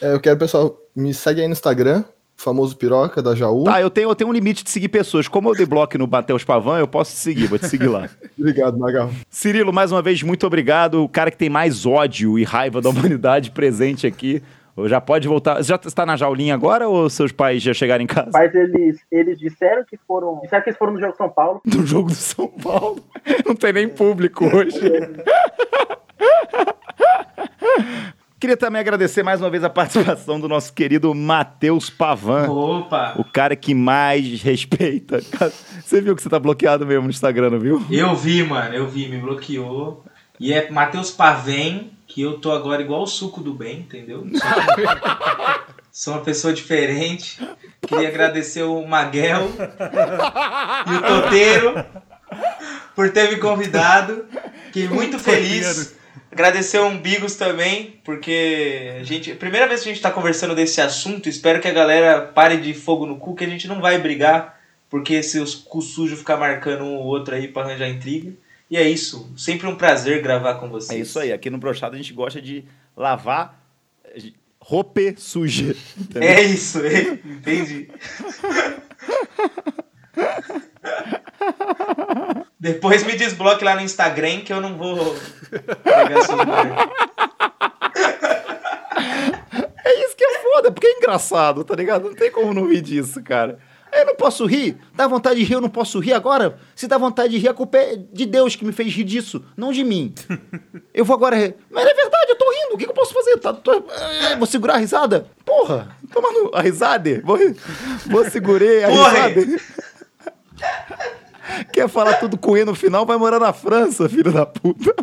É, 0.00 0.14
eu 0.14 0.20
quero, 0.20 0.38
pessoal, 0.38 0.78
me 0.96 1.12
segue 1.12 1.42
aí 1.42 1.46
no 1.46 1.52
Instagram, 1.52 2.04
famoso 2.40 2.76
piroca 2.76 3.22
da 3.22 3.34
Jaú. 3.34 3.64
Tá, 3.64 3.80
eu 3.80 3.90
tenho, 3.90 4.08
eu 4.08 4.14
tenho 4.14 4.30
um 4.30 4.32
limite 4.32 4.64
de 4.64 4.70
seguir 4.70 4.88
pessoas. 4.88 5.28
Como 5.28 5.50
eu 5.50 5.54
dei 5.54 5.66
bloco 5.66 5.96
no 5.98 6.06
Matheus 6.06 6.42
Pavan, 6.42 6.78
eu 6.78 6.88
posso 6.88 7.12
te 7.12 7.18
seguir, 7.18 7.46
vou 7.46 7.58
te 7.58 7.66
seguir 7.66 7.88
lá. 7.88 8.08
Obrigado, 8.38 8.78
Magal. 8.78 9.10
Cirilo, 9.28 9.72
mais 9.72 9.92
uma 9.92 10.00
vez, 10.00 10.22
muito 10.22 10.46
obrigado. 10.46 11.04
O 11.04 11.08
cara 11.08 11.30
que 11.30 11.36
tem 11.36 11.50
mais 11.50 11.84
ódio 11.84 12.38
e 12.38 12.44
raiva 12.44 12.80
da 12.80 12.88
humanidade 12.88 13.50
presente 13.52 14.06
aqui. 14.06 14.42
Já 14.84 15.00
pode 15.00 15.28
voltar. 15.28 15.56
Você 15.56 15.64
já 15.64 15.76
está 15.76 16.06
na 16.06 16.16
jaulinha 16.16 16.54
agora 16.54 16.88
ou 16.88 17.10
seus 17.10 17.32
pais 17.32 17.62
já 17.62 17.74
chegaram 17.74 18.02
em 18.02 18.06
casa? 18.06 18.30
Mas 18.32 18.54
eles, 18.54 18.98
eles 19.10 19.38
disseram 19.38 19.84
que 19.84 19.98
foram. 20.06 20.40
Disseram 20.40 20.62
que 20.62 20.70
eles 20.70 20.78
foram 20.78 20.94
no 20.94 21.00
jogo 21.00 21.14
São 21.16 21.28
Paulo. 21.28 21.60
Do 21.66 21.84
jogo 21.84 22.08
do 22.08 22.14
São 22.14 22.48
Paulo. 22.48 23.04
Não 23.44 23.54
tem 23.54 23.74
nem 23.74 23.88
público 23.88 24.46
hoje. 24.46 24.80
Queria 28.40 28.56
também 28.56 28.80
agradecer 28.80 29.22
mais 29.22 29.38
uma 29.38 29.50
vez 29.50 29.62
a 29.62 29.68
participação 29.68 30.40
do 30.40 30.48
nosso 30.48 30.72
querido 30.72 31.14
Matheus 31.14 31.90
Pavan. 31.90 32.48
Opa! 32.48 33.12
O 33.18 33.22
cara 33.22 33.54
que 33.54 33.74
mais 33.74 34.40
respeita. 34.42 35.20
Você 35.84 36.00
viu 36.00 36.16
que 36.16 36.22
você 36.22 36.30
tá 36.30 36.38
bloqueado 36.38 36.86
mesmo 36.86 37.02
no 37.02 37.10
Instagram, 37.10 37.50
não 37.50 37.60
viu? 37.60 37.84
Eu 37.90 38.16
vi, 38.16 38.42
mano, 38.42 38.74
eu 38.74 38.88
vi, 38.88 39.08
me 39.08 39.18
bloqueou. 39.18 40.02
E 40.38 40.54
é 40.54 40.70
Matheus 40.70 41.10
Pavém, 41.10 41.90
que 42.06 42.22
eu 42.22 42.38
tô 42.38 42.50
agora 42.50 42.80
igual 42.80 43.02
o 43.02 43.06
suco 43.06 43.42
do 43.42 43.52
bem, 43.52 43.80
entendeu? 43.80 44.26
Sou 45.92 46.14
uma 46.14 46.22
pessoa 46.22 46.54
diferente. 46.54 47.46
Queria 47.86 48.08
agradecer 48.08 48.62
o 48.62 48.86
Maguel 48.86 49.50
e 50.86 50.94
o 50.94 51.02
Toteiro 51.02 51.84
por 52.96 53.10
ter 53.10 53.30
me 53.30 53.36
convidado. 53.36 54.24
Fiquei 54.64 54.88
muito 54.88 55.18
feliz. 55.18 55.99
Agradecer 56.32 56.78
o 56.78 56.86
Umbigos 56.86 57.34
também, 57.34 58.00
porque 58.04 58.92
a 59.00 59.02
gente. 59.02 59.34
Primeira 59.34 59.66
vez 59.66 59.82
que 59.82 59.88
a 59.88 59.92
gente 59.92 60.02
tá 60.02 60.12
conversando 60.12 60.54
desse 60.54 60.80
assunto, 60.80 61.28
espero 61.28 61.60
que 61.60 61.66
a 61.66 61.72
galera 61.72 62.20
pare 62.22 62.56
de 62.58 62.72
fogo 62.72 63.04
no 63.04 63.16
cu, 63.16 63.34
que 63.34 63.42
a 63.44 63.48
gente 63.48 63.66
não 63.66 63.80
vai 63.80 63.98
brigar, 63.98 64.60
porque 64.88 65.20
se 65.24 65.40
os 65.40 65.56
cu 65.56 65.82
sujos 65.82 66.20
ficar 66.20 66.36
marcando 66.36 66.84
um 66.84 66.94
ou 66.96 67.06
outro 67.06 67.34
aí 67.34 67.48
pra 67.48 67.62
arranjar 67.64 67.88
intriga. 67.88 68.32
E 68.70 68.76
é 68.76 68.88
isso. 68.88 69.32
Sempre 69.36 69.66
um 69.66 69.74
prazer 69.74 70.22
gravar 70.22 70.54
com 70.54 70.66
É 70.66 70.68
vocês. 70.68 71.08
isso 71.08 71.18
aí. 71.18 71.32
Aqui 71.32 71.50
no 71.50 71.58
Brochado 71.58 71.96
a 71.96 71.98
gente 71.98 72.12
gosta 72.12 72.40
de 72.40 72.64
lavar 72.96 73.60
eh, 74.04 74.30
roupa 74.60 75.00
suja. 75.16 75.74
entendeu? 75.98 76.28
É 76.28 76.42
isso, 76.42 76.78
é. 76.78 77.18
entendi. 77.26 77.88
Depois 82.60 83.02
me 83.04 83.16
desbloque 83.16 83.64
lá 83.64 83.74
no 83.74 83.80
Instagram 83.80 84.40
que 84.40 84.52
eu 84.52 84.60
não 84.60 84.76
vou 84.76 85.16
pegar. 85.82 86.90
É 89.84 90.04
isso 90.06 90.14
que 90.16 90.24
é 90.24 90.38
foda, 90.42 90.70
porque 90.70 90.86
é 90.86 90.98
engraçado, 90.98 91.64
tá 91.64 91.74
ligado? 91.74 92.08
Não 92.08 92.14
tem 92.14 92.30
como 92.30 92.52
não 92.52 92.68
rir 92.68 92.82
disso, 92.82 93.22
cara. 93.22 93.58
Eu 93.92 94.04
não 94.06 94.14
posso 94.14 94.46
rir? 94.46 94.76
Dá 94.94 95.08
vontade 95.08 95.40
de 95.40 95.44
rir, 95.44 95.54
eu 95.54 95.60
não 95.60 95.68
posso 95.70 95.98
rir 95.98 96.12
agora? 96.12 96.56
Se 96.76 96.86
dá 96.86 96.96
vontade 96.96 97.30
de 97.32 97.38
rir, 97.38 97.48
a 97.48 97.54
culpa 97.54 97.76
é 97.78 97.96
de 97.96 98.24
Deus 98.26 98.54
que 98.54 98.64
me 98.64 98.72
fez 98.72 98.92
rir 98.94 99.02
disso, 99.04 99.44
não 99.56 99.72
de 99.72 99.82
mim. 99.82 100.14
Eu 100.94 101.04
vou 101.04 101.16
agora 101.16 101.34
rir. 101.36 101.56
Mas 101.70 101.84
é 101.86 101.94
verdade, 101.94 102.26
eu 102.30 102.36
tô 102.36 102.44
rindo, 102.50 102.74
o 102.74 102.78
que, 102.78 102.84
que 102.84 102.90
eu 102.90 102.94
posso 102.94 103.12
fazer? 103.14 103.36
Tá, 103.38 103.52
tô- 103.52 103.84
é, 104.30 104.36
vou 104.36 104.46
segurar 104.46 104.74
a 104.74 104.78
risada? 104.78 105.26
Porra, 105.44 105.88
tomando 106.12 106.50
a 106.54 106.60
risada? 106.60 107.20
Vou, 107.24 107.36
vou 108.06 108.30
segurei 108.30 108.84
a 108.84 108.88
Porra! 108.88 109.26
risada. 109.28 109.60
Quer 111.72 111.88
falar 111.88 112.14
tudo 112.14 112.36
com 112.38 112.56
E 112.56 112.64
no 112.64 112.74
final, 112.74 113.04
vai 113.06 113.16
morar 113.16 113.38
na 113.38 113.52
França, 113.52 114.08
filho 114.08 114.32
da 114.32 114.44
puta. 114.46 114.94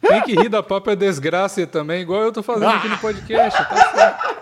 Tem 0.00 0.22
que 0.22 0.34
rir 0.34 0.48
da 0.48 0.62
própria 0.62 0.94
desgraça 0.94 1.66
também, 1.66 2.02
igual 2.02 2.22
eu 2.22 2.32
tô 2.32 2.42
fazendo 2.42 2.68
aqui 2.68 2.88
no 2.88 2.98
podcast. 2.98 3.58
Tá 3.58 3.92
certo. 3.94 4.36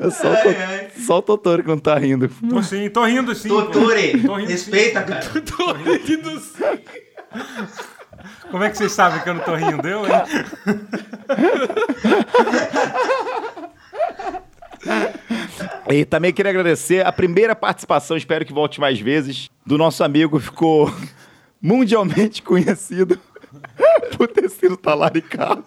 É 0.00 0.10
só, 0.10 0.32
o 0.32 0.36
to- 0.36 1.00
só 1.06 1.18
o 1.18 1.22
Totoro 1.22 1.62
que 1.62 1.68
não 1.68 1.78
tá 1.78 1.96
rindo. 1.98 2.28
Tô 2.28 2.62
sim, 2.62 2.88
tô 2.90 3.04
rindo 3.04 3.34
sim. 3.34 3.48
Totore, 3.48 4.20
Tô 4.22 4.34
rindo 4.34 4.46
sim. 4.48 4.52
respeita, 4.52 5.02
cara. 5.02 5.22
Tô 5.42 5.72
rindo 5.72 6.40
sim. 6.40 6.62
Como 8.50 8.62
é 8.64 8.70
que 8.70 8.76
vocês 8.78 8.92
sabem 8.92 9.20
que 9.20 9.28
eu 9.28 9.34
não 9.34 9.40
tô 9.42 9.54
rindo? 9.54 9.86
Eu, 9.86 10.04
hein? 10.06 10.12
E 15.94 16.04
também 16.04 16.32
queria 16.32 16.50
agradecer 16.50 17.06
a 17.06 17.12
primeira 17.12 17.54
participação, 17.54 18.16
espero 18.16 18.44
que 18.44 18.52
volte 18.52 18.80
mais 18.80 18.98
vezes, 18.98 19.48
do 19.64 19.78
nosso 19.78 20.02
amigo, 20.02 20.40
ficou 20.40 20.92
mundialmente 21.62 22.42
conhecido 22.42 23.16
por 24.18 24.26
ter 24.26 24.50
sido 24.50 24.76
talaricado. 24.76 25.64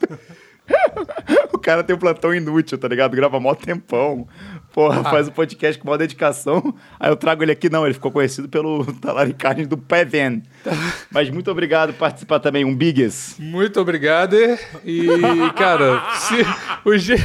O 1.54 1.58
cara 1.58 1.82
tem 1.82 1.96
um 1.96 2.00
plantão 2.00 2.36
inútil, 2.36 2.78
tá 2.78 2.90
ligado? 2.90 3.16
Grava 3.16 3.40
mó 3.40 3.56
tempão. 3.56 4.28
Porra, 4.74 5.02
faz 5.04 5.28
o 5.28 5.32
podcast 5.32 5.80
com 5.80 5.88
maior 5.88 5.98
dedicação. 5.98 6.76
Aí 7.00 7.10
eu 7.10 7.16
trago 7.16 7.42
ele 7.42 7.54
aqui, 7.54 7.70
não, 7.70 7.86
ele 7.86 7.94
ficou 7.94 8.12
conhecido 8.12 8.50
pelo 8.50 8.86
talaricagem 8.96 9.66
do 9.66 9.78
Peven. 9.78 10.44
Mas 11.10 11.30
muito 11.30 11.50
obrigado 11.50 11.94
por 11.94 12.00
participar 12.00 12.40
também, 12.40 12.66
um 12.66 12.76
Biggest. 12.76 13.40
Muito 13.40 13.80
obrigado. 13.80 14.36
E, 14.86 15.08
cara, 15.56 16.04
se 16.16 16.36
o 16.86 16.98
je... 16.98 17.16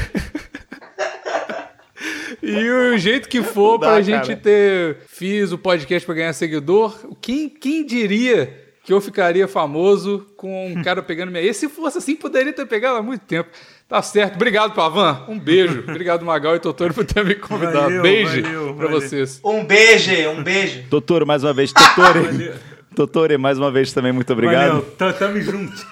E 2.42 2.68
o 2.68 2.98
jeito 2.98 3.28
que 3.28 3.42
for 3.42 3.78
dá, 3.78 3.86
pra 3.88 4.02
gente 4.02 4.28
cara. 4.28 4.36
ter 4.36 4.96
fiz 5.06 5.52
o 5.52 5.58
podcast 5.58 6.04
pra 6.04 6.14
ganhar 6.14 6.32
seguidor, 6.32 6.98
quem, 7.20 7.48
quem 7.48 7.86
diria 7.86 8.60
que 8.84 8.92
eu 8.92 9.00
ficaria 9.00 9.46
famoso 9.46 10.26
com 10.36 10.72
um 10.72 10.82
cara 10.82 11.02
pegando 11.02 11.30
minha. 11.30 11.44
E 11.44 11.54
se 11.54 11.68
fosse 11.68 11.98
assim, 11.98 12.16
poderia 12.16 12.52
ter 12.52 12.66
pegado 12.66 12.96
há 12.96 13.02
muito 13.02 13.22
tempo. 13.22 13.48
Tá 13.88 14.02
certo. 14.02 14.34
Obrigado, 14.34 14.72
Pavan. 14.74 15.24
Um 15.28 15.38
beijo. 15.38 15.84
Obrigado, 15.88 16.24
Magal 16.24 16.56
e 16.56 16.58
Totoro, 16.58 16.92
por 16.92 17.04
ter 17.04 17.24
me 17.24 17.34
convidado. 17.36 17.84
Valeu, 17.84 18.02
beijo 18.02 18.42
valeu, 18.42 18.74
pra 18.74 18.86
valeu. 18.86 19.00
vocês. 19.00 19.40
Um 19.44 19.64
beijo, 19.64 20.10
um 20.30 20.42
beijo. 20.42 20.82
Totoro, 20.90 21.26
mais 21.26 21.44
uma 21.44 21.52
vez. 21.52 21.72
Totore. 21.72 22.52
Totore, 22.96 23.38
mais 23.38 23.56
uma 23.56 23.70
vez 23.70 23.92
também, 23.92 24.12
muito 24.12 24.32
obrigado. 24.32 24.84
Valeu, 24.98 25.14
tamo 25.18 25.40
juntos. 25.40 25.86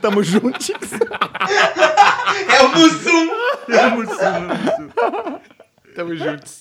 Tamo 0.00 0.22
juntos. 0.22 0.70
É 2.48 2.62
o 2.62 2.68
Mussum. 2.68 3.28
Eu. 3.68 5.40
Tamo 5.94 6.14
juntos. 6.14 6.60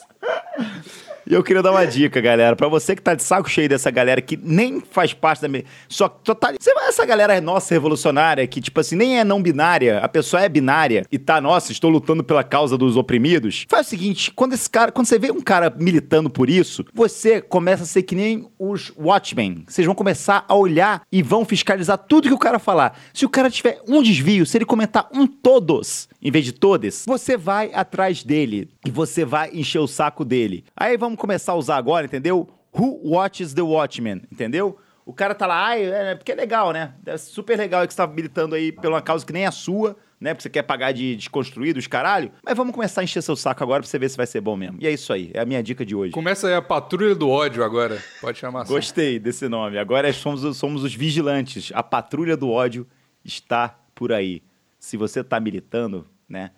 E 1.30 1.34
eu 1.34 1.44
queria 1.44 1.62
dar 1.62 1.72
uma 1.72 1.86
dica, 1.86 2.22
galera. 2.22 2.56
Pra 2.56 2.70
você 2.70 2.96
que 2.96 3.02
tá 3.02 3.14
de 3.14 3.22
saco 3.22 3.50
cheio 3.50 3.68
dessa 3.68 3.92
galera 3.92 4.22
que 4.22 4.38
nem 4.42 4.80
faz 4.80 5.12
parte 5.14 5.42
da. 5.42 5.50
Me... 5.50 5.66
Só 5.90 6.08
que. 6.08 6.22
Você 6.58 6.74
vai- 6.74 6.88
Essa 6.88 7.06
galera 7.06 7.36
é 7.36 7.42
nossa 7.42 7.74
revolucionária, 7.74 8.48
que, 8.48 8.62
tipo 8.62 8.80
assim, 8.80 8.96
nem 8.96 9.20
é 9.20 9.26
não 9.26 9.42
binária, 9.42 10.00
a 10.00 10.08
pessoa 10.08 10.42
é 10.42 10.48
binária 10.48 11.06
e 11.12 11.20
tá, 11.20 11.42
nossa, 11.42 11.74
estou 11.74 11.90
lutando 11.92 12.24
pela 12.24 12.46
causa 12.46 12.78
dos 12.78 12.96
oprimidos. 12.96 13.66
Faz 13.68 13.88
o 13.88 13.90
seguinte: 13.90 14.32
quando 14.32 14.54
esse 14.54 14.70
cara. 14.70 14.90
Quando 14.90 15.06
você 15.08 15.20
vê 15.20 15.30
um 15.30 15.42
cara 15.42 15.70
militando 15.78 16.30
por 16.30 16.50
isso, 16.50 16.86
você 16.94 17.42
começa 17.42 17.84
a 17.84 17.86
ser 17.86 18.04
que 18.04 18.16
nem 18.16 18.48
os 18.58 18.94
Watchmen. 18.98 19.66
Vocês 19.68 19.86
vão 19.86 19.94
começar 19.96 20.46
a 20.48 20.56
olhar 20.56 21.02
e 21.12 21.22
vão 21.22 21.44
fiscalizar 21.44 21.98
tudo 21.98 22.30
que 22.30 22.34
o 22.34 22.40
cara 22.40 22.58
falar. 22.58 22.98
Se 23.14 23.26
o 23.26 23.30
cara 23.30 23.50
tiver 23.50 23.82
um 23.86 24.02
desvio, 24.02 24.46
se 24.46 24.58
ele 24.58 24.64
comentar 24.66 25.10
um 25.14 25.28
todos, 25.28 26.08
em 26.22 26.32
vez 26.32 26.46
de 26.46 26.54
todes, 26.54 27.04
você 27.06 27.36
vai 27.36 27.70
atrás 27.74 28.24
dele 28.24 28.70
e 28.86 28.90
você 28.90 29.26
vai 29.26 29.50
encher 29.54 29.80
o 29.80 29.88
saco 29.88 30.17
dele. 30.26 30.64
Aí 30.76 30.98
vamos 30.98 31.18
começar 31.20 31.54
a 31.54 31.56
usar 31.56 31.78
agora, 31.78 32.06
entendeu? 32.06 32.48
Who 32.78 33.00
Watches 33.12 33.54
the 33.54 33.62
Watchmen, 33.62 34.22
entendeu? 34.32 34.78
O 35.06 35.14
cara 35.14 35.34
tá 35.34 35.48
lá, 35.48 35.68
ai, 35.68 35.86
é, 35.86 36.16
porque 36.16 36.34
é 36.34 36.36
legal, 36.36 36.72
né? 36.74 36.94
É 37.06 37.16
super 37.18 37.58
legal 37.58 37.88
que 37.88 37.94
você 37.94 37.98
tá 37.98 38.06
militando 38.08 38.56
aí 38.56 38.76
uma 38.84 39.02
causa 39.02 39.26
que 39.26 39.32
nem 39.32 39.46
a 39.46 39.52
sua, 39.52 39.96
né? 40.20 40.34
Porque 40.34 40.44
você 40.44 40.50
quer 40.50 40.64
pagar 40.64 40.92
de 40.92 41.16
desconstruídos, 41.16 41.88
caralho. 41.88 42.30
Mas 42.44 42.58
vamos 42.58 42.74
começar 42.74 43.00
a 43.02 43.04
encher 43.06 43.22
seu 43.24 43.36
saco 43.36 43.64
agora 43.64 43.82
pra 43.82 43.90
você 43.90 43.98
ver 43.98 44.10
se 44.10 44.18
vai 44.18 44.28
ser 44.28 44.42
bom 44.42 44.58
mesmo. 44.58 44.78
E 44.82 44.86
é 44.86 44.92
isso 44.92 45.14
aí, 45.14 45.32
é 45.34 45.40
a 45.40 45.46
minha 45.46 45.64
dica 45.64 45.86
de 45.86 45.96
hoje. 45.96 46.12
Começa 46.12 46.48
aí 46.50 46.54
a 46.56 46.62
patrulha 46.62 47.16
do 47.16 47.30
ódio 47.30 47.64
agora. 47.64 48.04
Pode 48.20 48.38
chamar 48.38 48.64
assim. 48.64 48.74
Gostei 48.74 49.18
desse 49.18 49.48
nome. 49.48 49.78
Agora 49.78 50.12
somos, 50.12 50.44
os- 50.44 50.58
somos 50.58 50.84
os 50.84 50.94
vigilantes. 50.94 51.72
A 51.74 51.82
patrulha 51.82 52.36
do 52.36 52.50
ódio 52.50 52.86
está 53.24 53.80
por 53.96 54.12
aí. 54.12 54.44
Se 54.78 54.98
você 54.98 55.24
tá 55.24 55.40
militando, 55.40 56.06
né? 56.28 56.52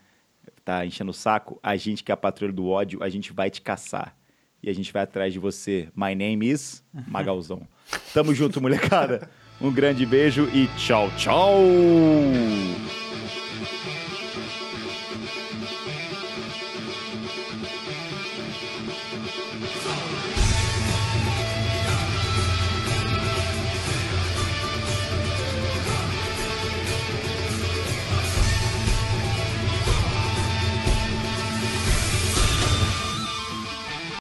Tá 0.63 0.85
enchendo 0.85 1.11
o 1.11 1.13
saco, 1.13 1.59
a 1.63 1.75
gente 1.75 2.03
que 2.03 2.11
é 2.11 2.13
a 2.13 2.17
patrulha 2.17 2.53
do 2.53 2.67
ódio, 2.67 3.01
a 3.03 3.09
gente 3.09 3.33
vai 3.33 3.49
te 3.49 3.61
caçar. 3.61 4.15
E 4.61 4.69
a 4.69 4.73
gente 4.73 4.91
vai 4.91 5.03
atrás 5.03 5.31
de 5.31 5.39
você. 5.39 5.87
My 5.95 6.13
name 6.13 6.49
is 6.49 6.83
Magalzão. 7.07 7.67
Tamo 8.13 8.33
junto, 8.33 8.61
molecada. 8.61 9.29
Um 9.61 9.71
grande 9.71 10.05
beijo 10.05 10.49
e 10.53 10.67
tchau, 10.77 11.09
tchau! 11.17 11.59